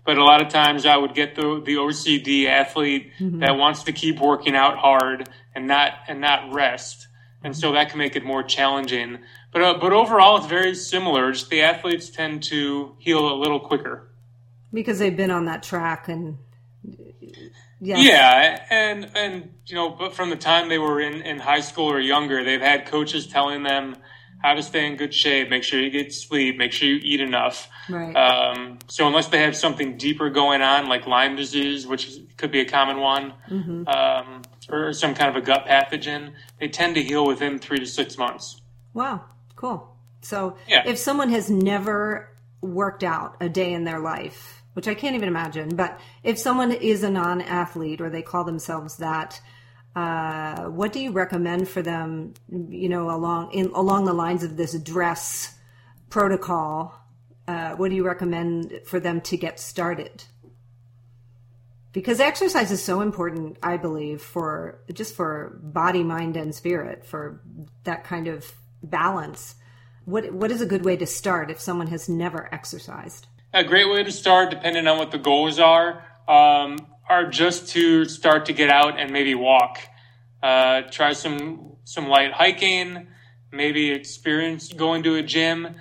But 0.05 0.19
a 0.19 0.25
lot 0.25 0.43
of 0.43 0.49
times 0.49 0.85
I 0.85 0.97
would 0.97 1.15
get 1.15 1.35
the 1.35 1.63
the 1.65 1.77
OCD 1.77 2.47
athlete 2.47 3.13
mm-hmm. 3.19 3.41
that 3.41 3.57
wants 3.57 3.85
to 3.85 3.93
keep 3.93 4.21
working 4.21 4.55
out 4.55 4.77
hard 4.77 5.29
and 5.55 5.67
not 5.67 5.93
and 6.09 6.21
not 6.21 6.53
rest, 6.53 7.09
and 7.43 7.57
so 7.57 7.73
that 7.73 7.89
can 7.89 7.99
make 7.99 8.15
it 8.15 8.25
more 8.25 8.43
challenging. 8.43 9.19
But 9.51 9.63
uh, 9.63 9.79
but 9.81 9.93
overall, 9.93 10.37
it's 10.37 10.47
very 10.47 10.75
similar. 10.75 11.33
Just 11.33 11.49
the 11.49 11.63
athletes 11.63 12.11
tend 12.11 12.43
to 12.45 12.95
heal 12.99 13.33
a 13.33 13.37
little 13.37 13.61
quicker 13.61 14.09
because 14.75 14.99
they've 14.99 15.17
been 15.17 15.31
on 15.31 15.47
that 15.47 15.63
track 15.63 16.09
and. 16.09 16.39
Yes. 17.81 17.99
Yeah, 18.03 18.65
and 18.71 19.11
and 19.15 19.51
you 19.67 19.75
know, 19.75 19.91
but 19.91 20.15
from 20.15 20.31
the 20.31 20.37
time 20.37 20.71
they 20.71 20.79
were 20.79 21.01
in 21.01 21.21
in 21.21 21.39
high 21.39 21.61
school 21.61 21.91
or 21.91 22.01
younger, 22.01 22.43
they've 22.43 22.61
had 22.61 22.87
coaches 22.87 23.27
telling 23.27 23.63
them 23.63 23.97
how 24.45 24.53
to 24.53 24.63
stay 24.63 24.87
in 24.87 24.95
good 24.97 25.15
shape, 25.15 25.49
make 25.49 25.65
sure 25.65 25.81
you 25.81 25.89
get 25.89 26.13
sleep, 26.13 26.59
make 26.59 26.71
sure 26.71 26.87
you 26.87 27.01
eat 27.03 27.19
enough. 27.19 27.67
Right. 27.89 28.15
Um, 28.15 28.79
so 28.89 29.07
unless 29.07 29.29
they 29.29 29.39
have 29.39 29.57
something 29.57 29.97
deeper 29.97 30.29
going 30.29 30.61
on, 30.61 30.87
like 30.87 31.07
Lyme 31.07 31.35
disease, 31.35 31.87
which 31.87 32.19
could 32.37 32.51
be 32.51 32.61
a 32.61 32.67
common 32.67 32.99
one, 33.01 33.33
mm-hmm. 33.49 33.89
um, 33.89 34.43
or 34.69 34.93
some 34.93 35.15
kind 35.15 35.35
of 35.35 35.43
a 35.43 35.47
gut 35.47 35.65
pathogen, 35.65 36.35
they 36.61 36.69
tend 36.69 36.95
to 36.97 37.03
heal 37.03 37.27
within 37.27 37.59
three 37.59 37.79
to 37.79 37.87
six 37.87 38.19
months. 38.19 38.61
Wow, 38.93 39.25
cool. 39.57 39.97
So 40.21 40.59
yeah. 40.69 40.83
if 40.85 40.99
someone 40.99 41.31
has 41.31 41.49
never 41.49 42.29
worked 42.61 43.03
out 43.03 43.39
a 43.41 43.49
day 43.49 43.73
in 43.73 43.85
their 43.85 44.01
life, 44.01 44.63
which 44.75 44.87
I 44.87 44.95
can't 44.95 45.17
even 45.17 45.29
imagine, 45.29 45.75
but 45.75 45.99
if 46.23 46.39
someone 46.39 46.71
is 46.71 47.03
a 47.03 47.09
non-athlete 47.09 48.03
or 48.03 48.11
they 48.11 48.21
call 48.21 48.45
themselves 48.45 48.99
that, 48.99 49.41
uh, 49.97 50.65
what 50.65 50.93
do 50.93 51.01
you 51.01 51.13
recommend 51.13 51.69
for 51.69 51.83
them? 51.83 52.35
You 52.49 52.89
know, 52.89 53.11
along 53.11 53.53
in 53.53 53.67
along 53.75 54.07
the 54.07 54.13
lines 54.13 54.43
of 54.43 54.57
this 54.57 54.79
dress 54.81 55.55
protocol, 56.11 56.95
uh, 57.47 57.73
what 57.73 57.91
do 57.91 57.97
you 57.97 58.05
recommend 58.05 58.81
for 58.85 58.99
them 58.99 59.21
to 59.23 59.37
get 59.37 59.61
started? 59.61 60.25
Because 61.93 62.19
exercise 62.19 62.73
is 62.73 62.83
so 62.83 63.03
important, 63.03 63.57
I 63.63 63.77
believe, 63.77 64.21
for 64.21 64.81
just 64.93 65.15
for 65.15 65.61
body, 65.63 66.03
mind, 66.03 66.37
and 66.37 66.53
spirit, 66.53 67.07
for 67.07 67.41
that 67.85 68.03
kind 68.03 68.27
of 68.27 68.53
balance. 68.83 69.55
What 70.07 70.33
what 70.33 70.51
is 70.51 70.61
a 70.61 70.67
good 70.67 70.85
way 70.85 70.97
to 70.97 71.07
start 71.07 71.53
if 71.53 71.61
someone 71.61 71.87
has 71.87 72.09
never 72.09 72.53
exercised? 72.53 73.29
A 73.53 73.63
great 73.63 73.89
way 73.89 74.03
to 74.03 74.11
start, 74.11 74.51
depending 74.51 74.89
on 74.89 74.99
what 74.99 75.13
the 75.13 75.19
goals 75.19 75.61
are. 75.61 76.05
Um, 76.27 76.79
are 77.09 77.27
just 77.27 77.69
to 77.71 78.05
start 78.05 78.47
to 78.47 78.53
get 78.53 78.71
out 78.71 78.99
and 78.99 79.13
maybe 79.13 79.35
walk. 79.35 79.81
Uh, 80.43 80.83
try 80.91 81.13
some 81.13 81.77
some 81.85 82.09
light 82.09 82.33
hiking, 82.33 83.09
maybe 83.53 83.91
experience 83.91 84.73
going 84.73 85.03
to 85.03 85.17
a 85.17 85.23
gym. 85.23 85.75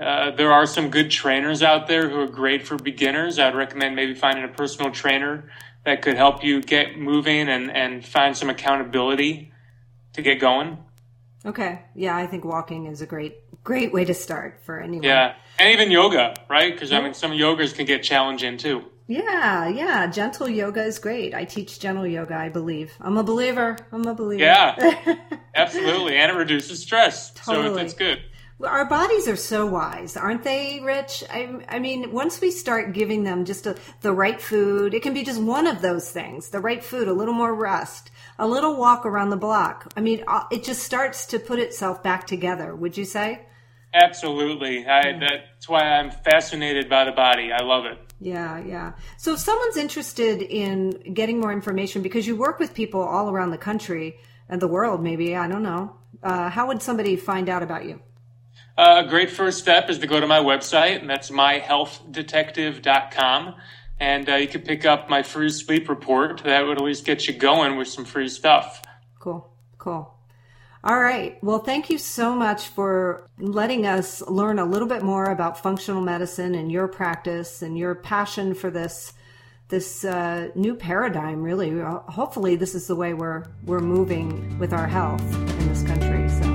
Uh, 0.00 0.30
there 0.32 0.52
are 0.52 0.66
some 0.66 0.90
good 0.90 1.10
trainers 1.10 1.62
out 1.62 1.86
there 1.86 2.08
who 2.08 2.20
are 2.20 2.26
great 2.26 2.66
for 2.66 2.76
beginners. 2.76 3.38
I'd 3.38 3.54
recommend 3.54 3.96
maybe 3.96 4.14
finding 4.14 4.44
a 4.44 4.48
personal 4.48 4.90
trainer 4.90 5.50
that 5.84 6.02
could 6.02 6.16
help 6.16 6.44
you 6.44 6.60
get 6.60 6.98
moving 6.98 7.48
and, 7.48 7.70
and 7.70 8.04
find 8.04 8.36
some 8.36 8.50
accountability 8.50 9.52
to 10.12 10.22
get 10.22 10.38
going. 10.40 10.78
Okay. 11.46 11.82
Yeah, 11.94 12.16
I 12.16 12.26
think 12.26 12.44
walking 12.44 12.86
is 12.86 13.00
a 13.00 13.06
great 13.06 13.36
great 13.64 13.92
way 13.92 14.04
to 14.04 14.14
start 14.14 14.60
for 14.64 14.78
anyone. 14.80 15.02
Yeah. 15.02 15.34
And 15.58 15.70
even 15.70 15.90
yoga, 15.90 16.34
right? 16.48 16.72
Because 16.72 16.92
I 16.92 17.00
mean 17.00 17.14
some 17.14 17.32
yogas 17.32 17.74
can 17.74 17.86
get 17.86 18.02
challenging 18.02 18.58
too. 18.58 18.84
Yeah, 19.06 19.68
yeah. 19.68 20.06
Gentle 20.08 20.48
yoga 20.48 20.82
is 20.82 20.98
great. 20.98 21.34
I 21.34 21.44
teach 21.44 21.78
gentle 21.78 22.06
yoga, 22.06 22.34
I 22.34 22.48
believe. 22.48 22.92
I'm 23.00 23.16
a 23.16 23.22
believer. 23.22 23.76
I'm 23.92 24.06
a 24.06 24.14
believer. 24.14 24.42
Yeah, 24.42 25.16
absolutely. 25.54 26.16
And 26.16 26.32
it 26.32 26.34
reduces 26.34 26.80
stress. 26.80 27.30
Totally. 27.30 27.78
So 27.78 27.84
it's 27.84 27.94
good. 27.94 28.22
Our 28.64 28.86
bodies 28.86 29.28
are 29.28 29.36
so 29.36 29.66
wise, 29.66 30.16
aren't 30.16 30.42
they, 30.42 30.80
Rich? 30.80 31.22
I, 31.30 31.62
I 31.68 31.78
mean, 31.78 32.10
once 32.10 32.40
we 32.40 32.50
start 32.50 32.94
giving 32.94 33.22
them 33.22 33.44
just 33.44 33.66
a, 33.66 33.76
the 34.00 34.14
right 34.14 34.40
food, 34.40 34.94
it 34.94 35.02
can 35.02 35.12
be 35.12 35.24
just 35.24 35.42
one 35.42 35.66
of 35.66 35.82
those 35.82 36.10
things 36.10 36.48
the 36.48 36.60
right 36.60 36.82
food, 36.82 37.06
a 37.06 37.12
little 37.12 37.34
more 37.34 37.54
rest, 37.54 38.10
a 38.38 38.48
little 38.48 38.76
walk 38.76 39.04
around 39.04 39.28
the 39.28 39.36
block. 39.36 39.92
I 39.94 40.00
mean, 40.00 40.24
uh, 40.26 40.44
it 40.50 40.64
just 40.64 40.82
starts 40.82 41.26
to 41.26 41.38
put 41.38 41.58
itself 41.58 42.02
back 42.02 42.26
together, 42.26 42.74
would 42.74 42.96
you 42.96 43.04
say? 43.04 43.42
Absolutely. 43.96 44.86
I, 44.86 45.18
that's 45.18 45.68
why 45.68 45.80
I'm 45.80 46.10
fascinated 46.10 46.90
by 46.90 47.04
the 47.04 47.12
body. 47.12 47.50
I 47.50 47.62
love 47.62 47.86
it. 47.86 47.98
Yeah, 48.20 48.58
yeah. 48.58 48.92
So 49.16 49.32
if 49.34 49.40
someone's 49.40 49.78
interested 49.78 50.42
in 50.42 51.14
getting 51.14 51.40
more 51.40 51.52
information, 51.52 52.02
because 52.02 52.26
you 52.26 52.36
work 52.36 52.58
with 52.58 52.74
people 52.74 53.00
all 53.00 53.30
around 53.30 53.52
the 53.52 53.58
country 53.58 54.18
and 54.48 54.60
the 54.60 54.68
world, 54.68 55.02
maybe, 55.02 55.34
I 55.34 55.48
don't 55.48 55.62
know, 55.62 55.96
uh, 56.22 56.50
how 56.50 56.66
would 56.66 56.82
somebody 56.82 57.16
find 57.16 57.48
out 57.48 57.62
about 57.62 57.86
you? 57.86 58.02
Uh, 58.76 59.02
a 59.04 59.08
great 59.08 59.30
first 59.30 59.58
step 59.58 59.88
is 59.88 59.98
to 60.00 60.06
go 60.06 60.20
to 60.20 60.26
my 60.26 60.40
website, 60.40 61.00
and 61.00 61.08
that's 61.08 61.30
myhealthdetective.com. 61.30 63.54
And 63.98 64.28
uh, 64.28 64.34
you 64.34 64.48
can 64.48 64.60
pick 64.60 64.84
up 64.84 65.08
my 65.08 65.22
free 65.22 65.48
sleep 65.48 65.88
report. 65.88 66.42
That 66.44 66.66
would 66.66 66.76
at 66.76 66.84
least 66.84 67.06
get 67.06 67.26
you 67.26 67.32
going 67.32 67.78
with 67.78 67.88
some 67.88 68.04
free 68.04 68.28
stuff. 68.28 68.82
Cool, 69.18 69.50
cool. 69.78 70.15
All 70.86 71.00
right. 71.00 71.36
Well, 71.42 71.58
thank 71.58 71.90
you 71.90 71.98
so 71.98 72.36
much 72.36 72.68
for 72.68 73.28
letting 73.38 73.86
us 73.86 74.22
learn 74.22 74.60
a 74.60 74.64
little 74.64 74.86
bit 74.86 75.02
more 75.02 75.24
about 75.24 75.60
functional 75.60 76.00
medicine 76.00 76.54
and 76.54 76.70
your 76.70 76.86
practice 76.86 77.60
and 77.60 77.76
your 77.76 77.96
passion 77.96 78.54
for 78.54 78.70
this 78.70 79.12
this 79.68 80.04
uh, 80.04 80.50
new 80.54 80.76
paradigm. 80.76 81.42
Really, 81.42 81.76
hopefully, 81.80 82.54
this 82.54 82.76
is 82.76 82.86
the 82.86 82.94
way 82.94 83.14
we're 83.14 83.46
we're 83.64 83.80
moving 83.80 84.56
with 84.60 84.72
our 84.72 84.86
health 84.86 85.20
in 85.34 85.68
this 85.68 85.82
country. 85.82 86.28
So. 86.28 86.46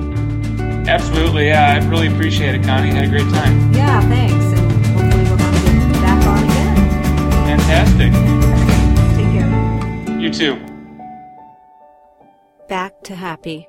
Absolutely, 0.90 1.48
yeah. 1.48 1.78
I 1.78 1.86
really 1.86 2.06
appreciate 2.06 2.54
it, 2.54 2.64
Connie. 2.64 2.88
Had 2.88 3.04
a 3.04 3.08
great 3.08 3.28
time. 3.34 3.74
Yeah, 3.74 4.00
thanks. 4.08 4.32
And 4.32 4.86
hopefully 4.86 5.24
we'll 5.24 5.36
have 5.36 5.86
you 5.86 5.92
back 6.00 6.26
on 6.26 6.42
again. 6.42 7.58
Fantastic. 7.58 8.12
Take 9.18 9.30
care. 9.36 10.18
You 10.18 10.32
too. 10.32 10.56
Back 12.66 13.02
to 13.02 13.14
Happy. 13.14 13.68